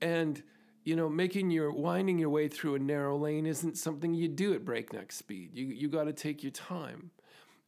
[0.00, 0.42] And
[0.84, 4.54] you know, making your winding your way through a narrow lane isn't something you do
[4.54, 5.50] at breakneck speed.
[5.52, 7.10] You you got to take your time.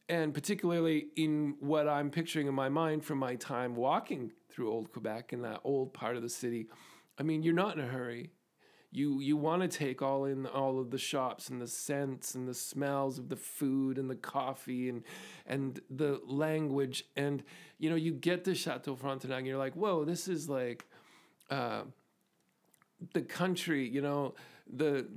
[0.09, 4.91] And particularly in what I'm picturing in my mind from my time walking through old
[4.91, 6.67] Quebec in that old part of the city,
[7.19, 8.31] I mean, you're not in a hurry
[8.91, 12.47] you you want to take all in all of the shops and the scents and
[12.47, 15.03] the smells of the food and the coffee and
[15.45, 17.03] and the language.
[17.15, 17.43] And
[17.77, 20.85] you know you get to Chateau Frontenac and you're like whoa this is like
[21.49, 21.81] uh,
[23.13, 24.33] the country you know
[24.71, 25.07] the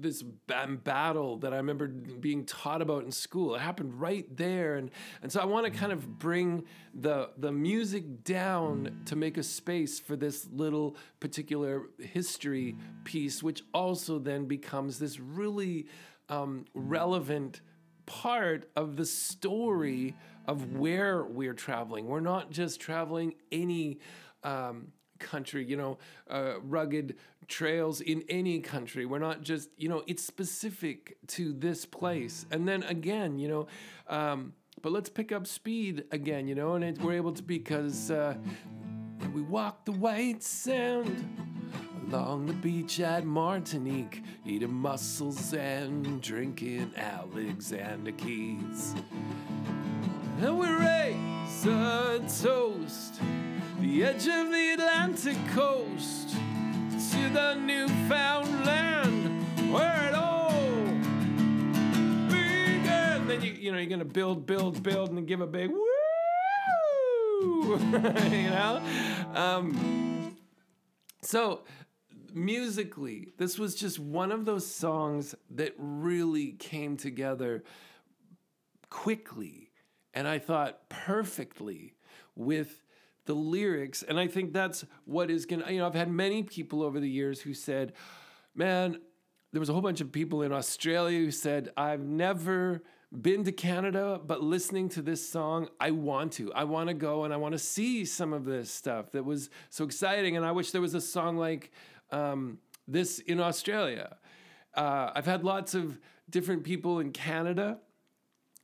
[0.00, 3.54] this battle that I remember being taught about in school.
[3.54, 4.90] It happened right there, and
[5.22, 9.42] and so I want to kind of bring the the music down to make a
[9.42, 15.86] space for this little particular history piece, which also then becomes this really
[16.28, 17.60] um, relevant
[18.06, 20.14] part of the story
[20.46, 22.06] of where we're traveling.
[22.06, 23.98] We're not just traveling any.
[24.44, 25.98] Um, country, you know,
[26.30, 27.16] uh, rugged
[27.46, 29.06] trails in any country.
[29.06, 32.46] We're not just, you know, it's specific to this place.
[32.50, 33.66] And then again, you know,
[34.08, 34.52] um,
[34.82, 38.34] but let's pick up speed again, you know, and it, we're able to because uh,
[39.34, 41.26] we walk the white sand
[42.08, 48.94] along the beach at Martinique, eating mussels and drinking Alexander Keith's.
[50.40, 53.20] and we raise a toast.
[53.80, 60.50] The edge of the Atlantic coast to the newfound land where it all
[62.28, 63.28] began.
[63.28, 65.78] Then you, you know, you're gonna build, build, build, and give a big woo.
[68.32, 68.82] you know,
[69.34, 70.36] um,
[71.22, 71.62] so
[72.34, 77.62] musically, this was just one of those songs that really came together
[78.90, 79.68] quickly
[80.14, 81.94] and I thought perfectly
[82.34, 82.82] with
[83.28, 84.02] the lyrics.
[84.02, 86.98] And I think that's what is going to, you know, I've had many people over
[86.98, 87.92] the years who said,
[88.54, 88.98] man,
[89.52, 93.52] there was a whole bunch of people in Australia who said, I've never been to
[93.52, 96.50] Canada, but listening to this song, I want to.
[96.54, 99.50] I want to go and I want to see some of this stuff that was
[99.68, 100.38] so exciting.
[100.38, 101.70] And I wish there was a song like
[102.10, 104.16] um, this in Australia.
[104.74, 105.98] Uh, I've had lots of
[106.30, 107.78] different people in Canada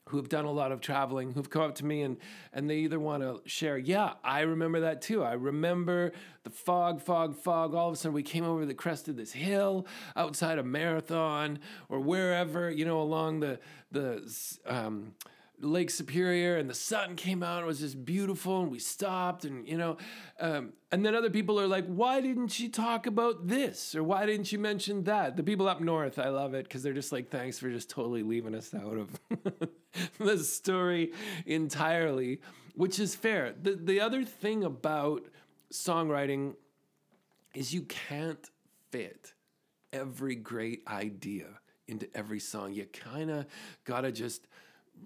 [0.08, 2.16] who have done a lot of traveling who've come up to me and
[2.52, 5.22] and they either want to share yeah i remember that too.
[5.22, 6.12] I remember
[6.44, 7.74] the fog fog fog.
[7.74, 9.86] All of a sudden we came over the crest of this hill
[10.16, 13.58] outside a marathon or wherever you know along the
[13.92, 14.22] the
[14.66, 15.14] um,
[15.64, 17.62] Lake Superior and the sun came out.
[17.62, 19.96] It was just beautiful, and we stopped, and you know,
[20.38, 23.94] um, and then other people are like, "Why didn't you talk about this?
[23.94, 26.92] Or why didn't you mention that?" The people up north, I love it because they're
[26.92, 29.20] just like, "Thanks for just totally leaving us out of
[30.18, 31.12] the story
[31.46, 32.40] entirely,"
[32.74, 33.54] which is fair.
[33.60, 35.26] The the other thing about
[35.72, 36.54] songwriting
[37.54, 38.50] is you can't
[38.90, 39.32] fit
[39.92, 41.46] every great idea
[41.86, 42.72] into every song.
[42.72, 43.46] You kind of
[43.84, 44.46] gotta just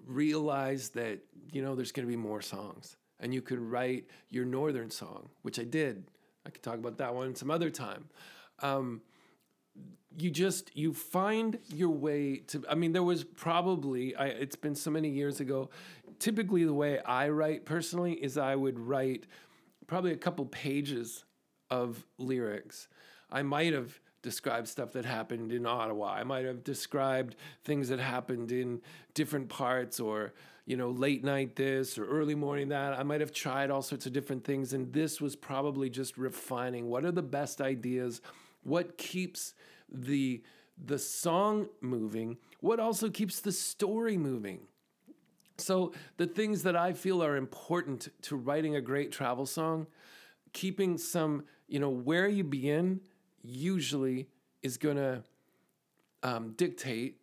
[0.07, 1.21] realize that
[1.53, 5.29] you know there's going to be more songs and you could write your northern song
[5.43, 6.11] which i did.
[6.47, 8.09] I could talk about that one some other time.
[8.61, 9.03] Um,
[10.17, 14.75] you just you find your way to i mean there was probably I, it's been
[14.75, 15.71] so many years ago.
[16.19, 19.27] Typically the way i write personally is i would write
[19.87, 21.25] probably a couple pages
[21.71, 22.89] of lyrics.
[23.31, 26.13] I might have described stuff that happened in Ottawa.
[26.13, 28.83] I might have described things that happened in
[29.15, 30.35] different parts or,
[30.67, 32.93] you know, late night this or early morning that.
[32.93, 34.75] I might have tried all sorts of different things.
[34.75, 38.21] And this was probably just refining what are the best ideas,
[38.65, 39.55] what keeps
[39.91, 40.43] the
[40.85, 44.61] the song moving, what also keeps the story moving.
[45.57, 49.89] So, the things that I feel are important to writing a great travel song,
[50.53, 53.01] keeping some, you know, where you begin
[53.43, 54.29] usually
[54.63, 55.23] is going to
[56.23, 57.23] um, dictate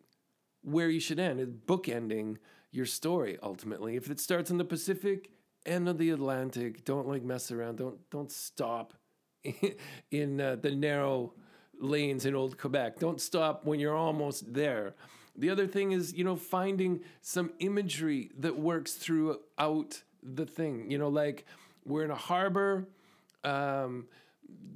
[0.62, 1.60] where you should end.
[1.66, 2.36] Bookending
[2.70, 3.96] your story ultimately.
[3.96, 5.30] If it starts in the Pacific,
[5.66, 6.84] end of the Atlantic.
[6.84, 7.78] Don't like mess around.
[7.78, 8.94] Don't don't stop
[10.10, 11.34] in uh, the narrow
[11.78, 12.98] lanes in old Quebec.
[12.98, 14.94] Don't stop when you're almost there.
[15.36, 20.90] The other thing is, you know, finding some imagery that works throughout the thing.
[20.90, 21.44] You know, like
[21.84, 22.88] we're in a harbor.
[23.44, 24.06] Um,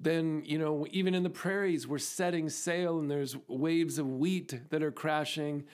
[0.02, 4.60] then you know even in the prairies we're setting sail and there's waves of wheat
[4.70, 5.64] that are crashing.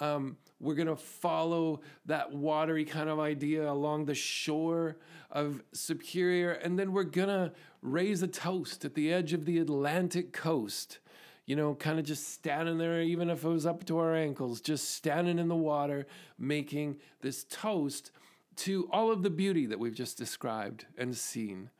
[0.00, 4.96] Um, we're going to follow that watery kind of idea along the shore
[5.30, 9.58] of superior and then we're going to raise a toast at the edge of the
[9.58, 10.98] atlantic coast.
[11.46, 14.60] You know kind of just standing there even if it was up to our ankles
[14.60, 16.06] just standing in the water
[16.38, 18.12] making this toast
[18.56, 21.70] to all of the beauty that we've just described and seen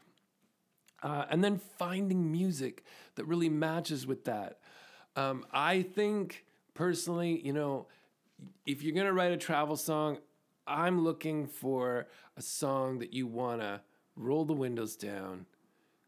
[1.03, 2.85] uh, and then finding music
[3.15, 4.59] that really matches with that.
[5.17, 6.45] Um, I think
[6.75, 7.87] personally, you know,
[8.67, 10.19] if you're gonna write a travel song,
[10.67, 13.83] I'm looking for a song that you wanna
[14.17, 15.47] roll the windows down,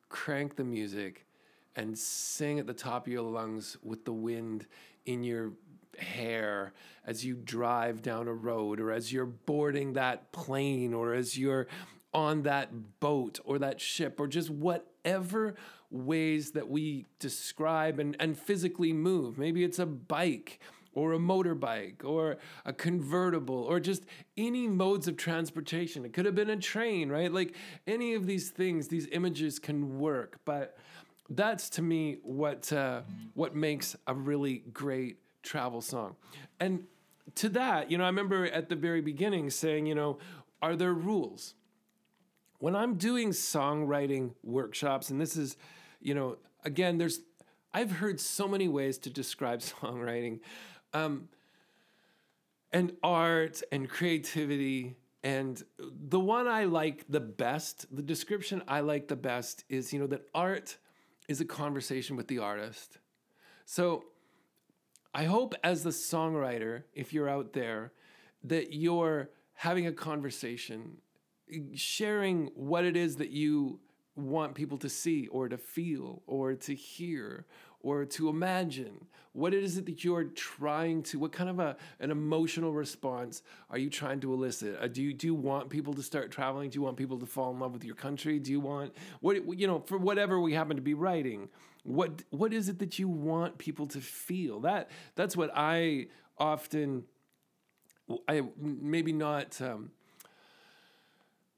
[0.09, 1.27] crank the music,
[1.75, 4.67] and sing at the top of your lungs with the wind
[5.07, 5.53] in your
[5.99, 6.73] hair
[7.07, 11.67] as you drive down a road or as you're boarding that plane or as you're
[12.15, 15.55] on that boat or that ship or just whatever
[15.91, 19.39] ways that we describe and, and physically move.
[19.39, 20.61] Maybe it's a bike
[20.95, 24.05] or a motorbike or a convertible or just
[24.37, 26.05] any modes of transportation.
[26.05, 27.33] It could have been a train, right?
[27.33, 27.55] Like
[27.87, 30.39] any of these things, these images can work.
[30.45, 30.77] But
[31.31, 33.03] that's to me what uh,
[33.35, 36.17] what makes a really great travel song.
[36.61, 36.85] And
[37.37, 40.19] to that, you know, I remember at the very beginning saying, you know,
[40.61, 41.55] are there rules?
[42.63, 45.57] When I'm doing songwriting workshops, and this is,
[46.01, 47.19] you know, again, there's,
[47.75, 50.39] I've heard so many ways to describe songwriting,
[50.95, 51.29] um,
[52.73, 54.95] and art and creativity.
[55.25, 59.99] And the one I like the best, the description I like the best is, you
[59.99, 60.77] know, that art
[61.27, 62.99] is a conversation with the artist.
[63.65, 64.05] So
[65.13, 67.91] I hope as the songwriter, if you're out there,
[68.45, 70.99] that you're having a conversation,
[71.75, 73.81] sharing what it is that you
[74.15, 77.47] want people to see or to feel or to hear
[77.81, 79.07] or to imagine.
[79.33, 83.79] What it is that you're trying to what kind of a, an emotional response are
[83.79, 84.79] you trying to elicit?
[84.81, 86.69] Uh, do, you, do you want people to start traveling?
[86.69, 88.39] Do you want people to fall in love with your country?
[88.39, 91.49] Do you want what you know for whatever we happen to be writing
[91.85, 94.61] what what is it that you want people to feel?
[94.61, 96.07] That that's what i
[96.39, 97.05] often
[98.29, 99.91] i maybe not um,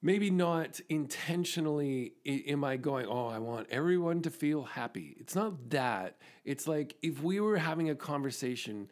[0.05, 5.17] maybe not intentionally am I going, oh, I want everyone to feel happy.
[5.19, 6.19] It's not that.
[6.45, 8.91] It's like if we were having a conversation,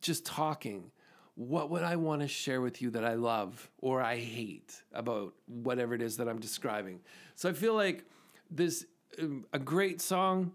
[0.00, 0.90] just talking,
[1.36, 5.34] what would I want to share with you that I love or I hate about
[5.46, 6.98] whatever it is that I'm describing?
[7.36, 8.04] So I feel like
[8.50, 8.86] this,
[9.22, 10.50] um, a great song,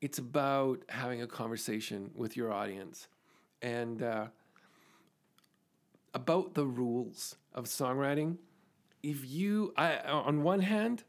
[0.00, 3.06] it's about having a conversation with your audience
[3.62, 4.26] and uh,
[6.14, 8.38] about the rules of songwriting
[9.04, 11.04] if you, I, on one hand,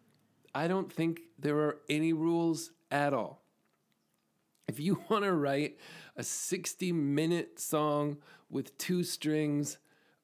[0.54, 3.41] I don't think there are any rules at all.
[4.68, 5.78] If you want to write
[6.18, 8.18] a 60 minute song
[8.50, 9.78] with two strings,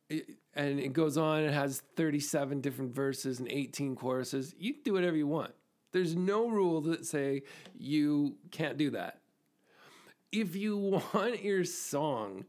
[0.10, 4.94] and it goes on, it has 37 different verses and 18 choruses, you can do
[4.94, 5.54] whatever you want.
[5.94, 7.44] There's no rules that say
[7.74, 9.20] you can't do that.
[10.34, 10.78] If you
[11.14, 12.44] want your song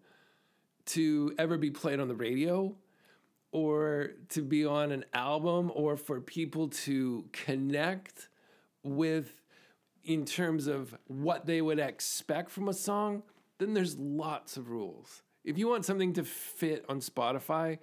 [0.86, 2.76] to ever be played on the radio,
[3.52, 8.28] or to be on an album or for people to connect
[8.82, 9.40] with
[10.04, 13.22] in terms of what they would expect from a song,
[13.58, 15.22] then there's lots of rules.
[15.44, 17.78] If you want something to fit on Spotify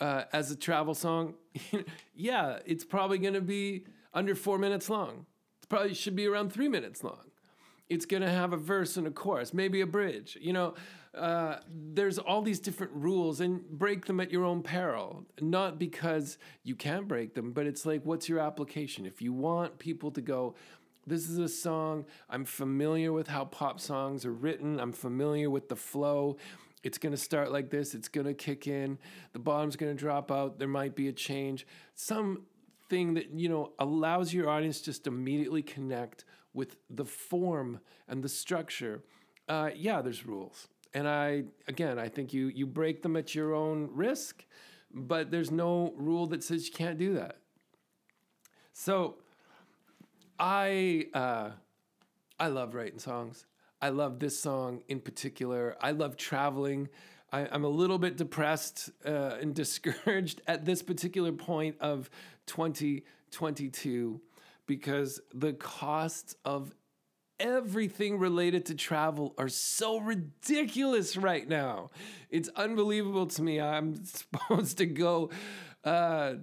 [0.00, 1.34] uh, as a travel song,
[2.14, 3.84] yeah, it's probably going to be
[4.14, 5.26] under four minutes long.
[5.62, 7.31] It probably should be around three minutes long.
[7.92, 10.38] It's going to have a verse and a chorus, maybe a bridge.
[10.40, 10.74] You know,
[11.14, 15.26] uh, there's all these different rules and break them at your own peril.
[15.42, 19.04] Not because you can't break them, but it's like, what's your application?
[19.04, 20.54] If you want people to go,
[21.06, 25.68] this is a song, I'm familiar with how pop songs are written, I'm familiar with
[25.68, 26.38] the flow.
[26.82, 28.98] It's going to start like this, it's going to kick in,
[29.34, 31.66] the bottom's going to drop out, there might be a change.
[31.94, 36.24] Something that, you know, allows your audience just immediately connect
[36.54, 39.02] with the form and the structure.
[39.48, 43.54] Uh, yeah, there's rules and I again, I think you you break them at your
[43.54, 44.44] own risk,
[44.92, 47.38] but there's no rule that says you can't do that.
[48.72, 49.16] So,
[50.38, 51.50] I uh,
[52.38, 53.46] I love writing songs.
[53.80, 55.76] I love this song in particular.
[55.80, 56.88] I love traveling.
[57.32, 62.10] I, am a little bit depressed uh, and discouraged at this particular point of
[62.46, 64.20] 2022
[64.66, 66.74] because the costs of
[67.40, 71.90] everything related to travel are so ridiculous right now.
[72.30, 73.60] It's unbelievable to me.
[73.60, 75.30] I'm supposed to go
[75.84, 76.34] uh,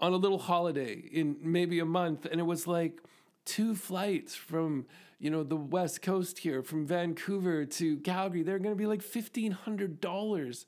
[0.00, 3.00] on a little holiday in maybe a month, and it was like
[3.44, 4.86] two flights from
[5.18, 8.42] you know the west coast here from Vancouver to Calgary.
[8.42, 10.66] They're going to be like fifteen hundred dollars.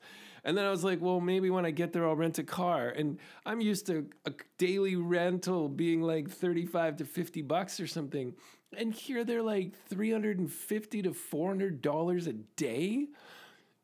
[0.49, 2.88] And then I was like, well, maybe when I get there, I'll rent a car.
[2.88, 8.32] And I'm used to a daily rental being like 35 to 50 bucks or something.
[8.74, 13.09] And here they're like 350 to 400 dollars a day.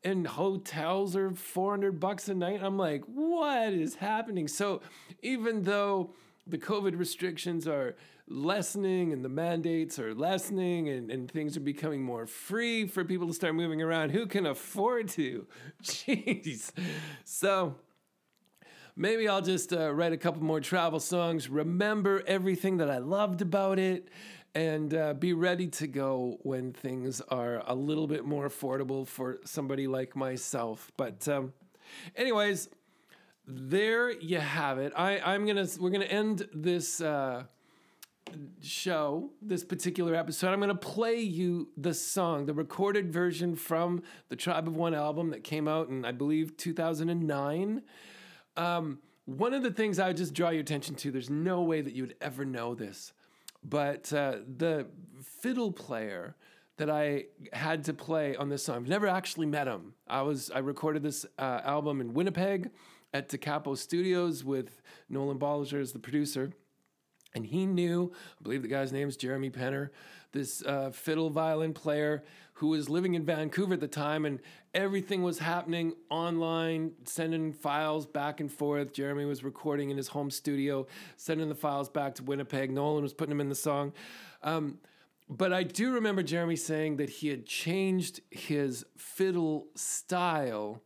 [0.03, 2.61] And hotels are 400 bucks a night.
[2.63, 4.47] I'm like, what is happening?
[4.47, 4.81] So
[5.21, 6.15] even though
[6.47, 7.95] the COVID restrictions are
[8.27, 13.27] lessening and the mandates are lessening and, and things are becoming more free for people
[13.27, 15.45] to start moving around, who can afford to?
[15.83, 16.71] Jeez.
[17.23, 17.75] So
[18.95, 23.41] maybe I'll just uh, write a couple more travel songs, remember everything that I loved
[23.41, 24.09] about it,
[24.55, 29.39] and uh, be ready to go when things are a little bit more affordable for
[29.43, 30.91] somebody like myself.
[30.95, 31.53] But, um,
[32.15, 32.69] anyways,
[33.47, 34.93] there you have it.
[34.95, 37.43] I, I'm gonna we're gonna end this uh,
[38.61, 40.51] show, this particular episode.
[40.51, 45.29] I'm gonna play you the song, the recorded version from the Tribe of One album
[45.31, 47.81] that came out in I believe 2009.
[48.57, 51.11] Um, one of the things I would just draw your attention to.
[51.11, 53.13] There's no way that you would ever know this
[53.67, 54.87] but uh, the
[55.21, 56.35] fiddle player
[56.77, 59.93] that I had to play on this song, I've never actually met him.
[60.07, 62.69] I was I recorded this uh, album in Winnipeg
[63.13, 66.51] at DeCapo Studios with Nolan Bollinger as the producer.
[67.35, 69.89] And he knew, I believe the guy's name is Jeremy Penner,
[70.31, 72.23] this uh, fiddle violin player
[72.53, 74.39] who was living in Vancouver at the time, and
[74.73, 78.93] everything was happening online, sending files back and forth.
[78.93, 82.71] Jeremy was recording in his home studio, sending the files back to Winnipeg.
[82.71, 83.91] Nolan was putting them in the song.
[84.41, 84.79] Um,
[85.29, 90.81] but I do remember Jeremy saying that he had changed his fiddle style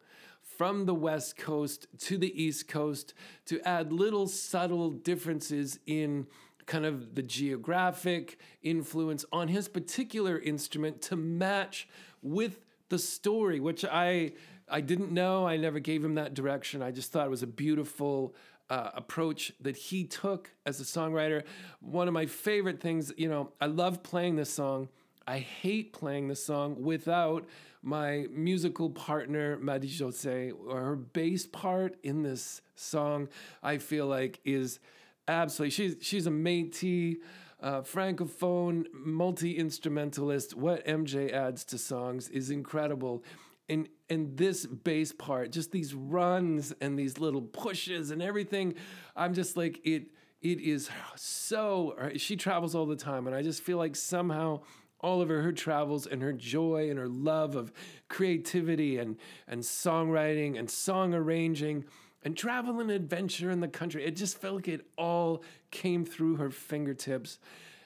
[0.59, 3.13] from the West Coast to the East Coast
[3.45, 6.27] to add little subtle differences in
[6.65, 11.87] kind of the geographic influence on his particular instrument to match
[12.21, 14.33] with the story, which I
[14.67, 15.47] I didn't know.
[15.47, 16.81] I never gave him that direction.
[16.81, 18.35] I just thought it was a beautiful
[18.69, 21.43] uh, approach that he took as a songwriter.
[21.79, 24.89] One of my favorite things, you know, I love playing this song.
[25.29, 27.47] I hate playing this song without
[27.83, 33.29] my musical partner, Madi Jose, or her bass part in this song,
[33.61, 34.79] I feel like is
[35.27, 37.17] absolutely, she's, she's a Métis,
[37.61, 40.55] uh, francophone, multi instrumentalist.
[40.55, 43.23] What MJ adds to songs is incredible
[43.69, 48.73] and and this bass part, just these runs and these little pushes and everything,
[49.15, 50.07] I'm just like it.
[50.41, 51.95] It is so.
[52.15, 54.61] She travels all the time, and I just feel like somehow
[55.01, 57.71] all of her, travels and her joy and her love of
[58.07, 61.85] creativity and and songwriting and song arranging
[62.23, 64.05] and travel and adventure in the country.
[64.05, 67.39] It just felt like it all came through her fingertips.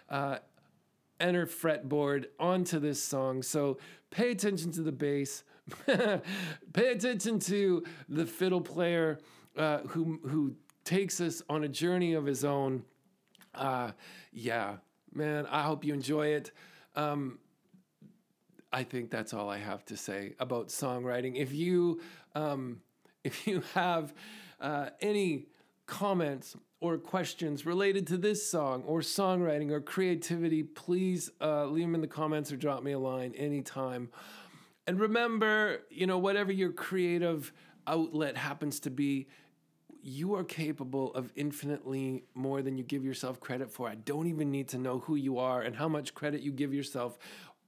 [0.09, 0.37] Uh,
[1.19, 3.43] and her fretboard onto this song.
[3.43, 3.77] So
[4.09, 5.43] pay attention to the bass,
[5.85, 9.19] Pay attention to the fiddle player
[9.57, 12.83] uh, who who takes us on a journey of his own.
[13.55, 13.91] Uh,
[14.31, 14.77] yeah,
[15.13, 16.51] man, I hope you enjoy it.
[16.95, 17.39] Um,
[18.71, 21.35] I think that's all I have to say about songwriting.
[21.35, 22.01] If you
[22.35, 22.81] um,
[23.23, 24.13] if you have
[24.59, 25.47] uh, any
[25.85, 31.95] comments or questions related to this song or songwriting or creativity, please uh, leave them
[31.95, 34.09] in the comments or drop me a line anytime.
[34.85, 37.53] And remember, you know, whatever your creative
[37.87, 39.27] outlet happens to be,
[40.03, 43.87] you are capable of infinitely more than you give yourself credit for.
[43.87, 46.73] I don't even need to know who you are and how much credit you give
[46.73, 47.17] yourself.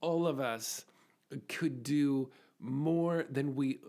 [0.02, 0.84] All of us
[1.48, 2.30] could do
[2.60, 3.80] more than we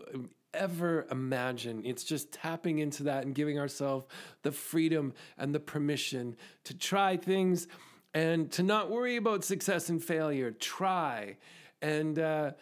[0.54, 1.82] ever imagine.
[1.84, 4.06] It's just tapping into that and giving ourselves
[4.42, 6.34] the freedom and the permission
[6.64, 7.68] to try things
[8.14, 10.52] and to not worry about success and failure.
[10.52, 11.36] Try.
[11.82, 12.52] And, uh,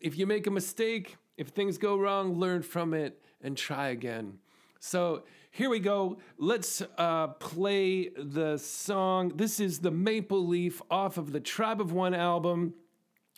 [0.00, 4.38] if you make a mistake, if things go wrong, learn from it and try again.
[4.80, 6.18] So here we go.
[6.38, 9.32] Let's uh, play the song.
[9.36, 12.74] This is the Maple Leaf off of the Tribe of One album.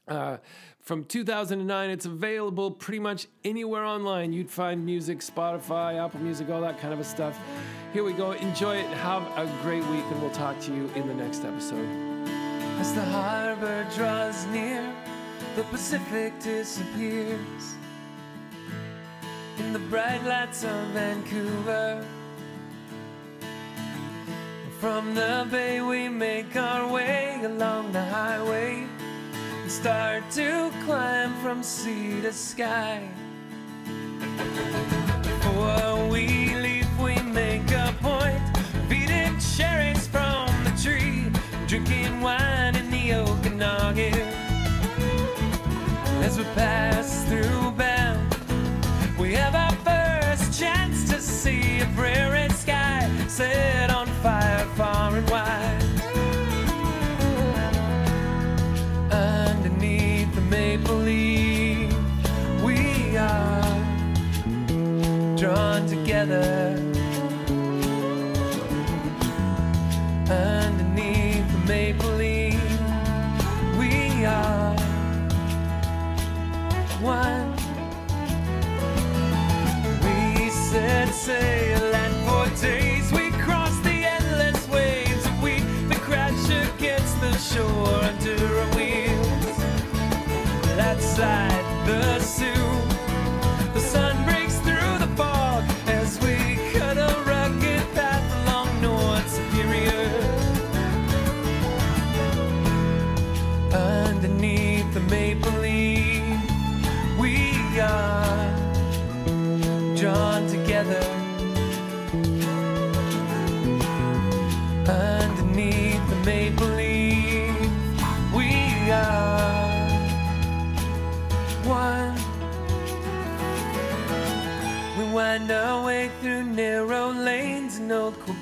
[0.09, 0.39] Uh,
[0.81, 1.91] from 2009.
[1.91, 4.33] It's available pretty much anywhere online.
[4.33, 7.39] You'd find music, Spotify, Apple Music, all that kind of stuff.
[7.93, 8.33] Here we go.
[8.33, 8.87] Enjoy it.
[8.87, 11.89] Have a great week, and we'll talk to you in the next episode.
[12.81, 14.93] As the harbor draws near,
[15.55, 17.77] the Pacific disappears
[19.63, 22.05] in the bright lights of Vancouver.
[24.81, 28.87] From the bay, we make our way along the highway
[29.63, 33.09] and start to climb from sea to sky.
[35.23, 40.02] Before we leave, we make a point of eating cherries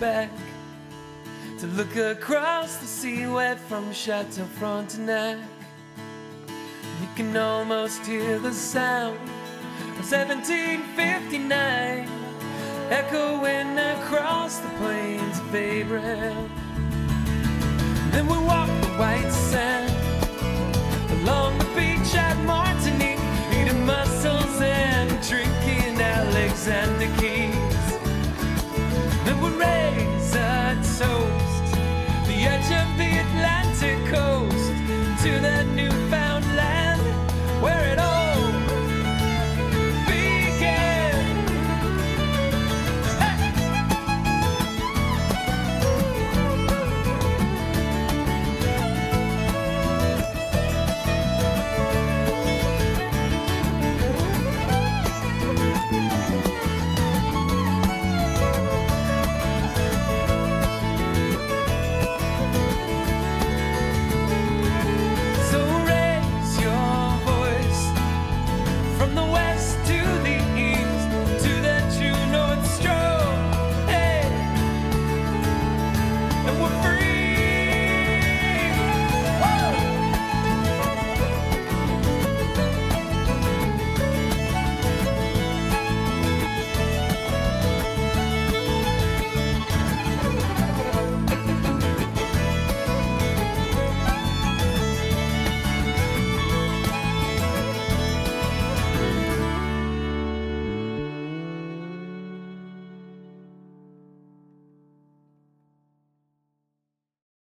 [0.01, 0.30] Quebec
[1.59, 5.36] to look across the seaway from Chateau Frontenac.
[7.03, 9.18] You can almost hear the sound
[9.98, 12.09] of 1759
[12.88, 16.48] echoing across the plains of Abraham.
[18.12, 19.92] Then we walk the white sand
[21.20, 23.20] along the beach at Martinique,
[23.53, 27.30] eating mussels and drinking Alexander Keith's.
[29.61, 30.09] Ready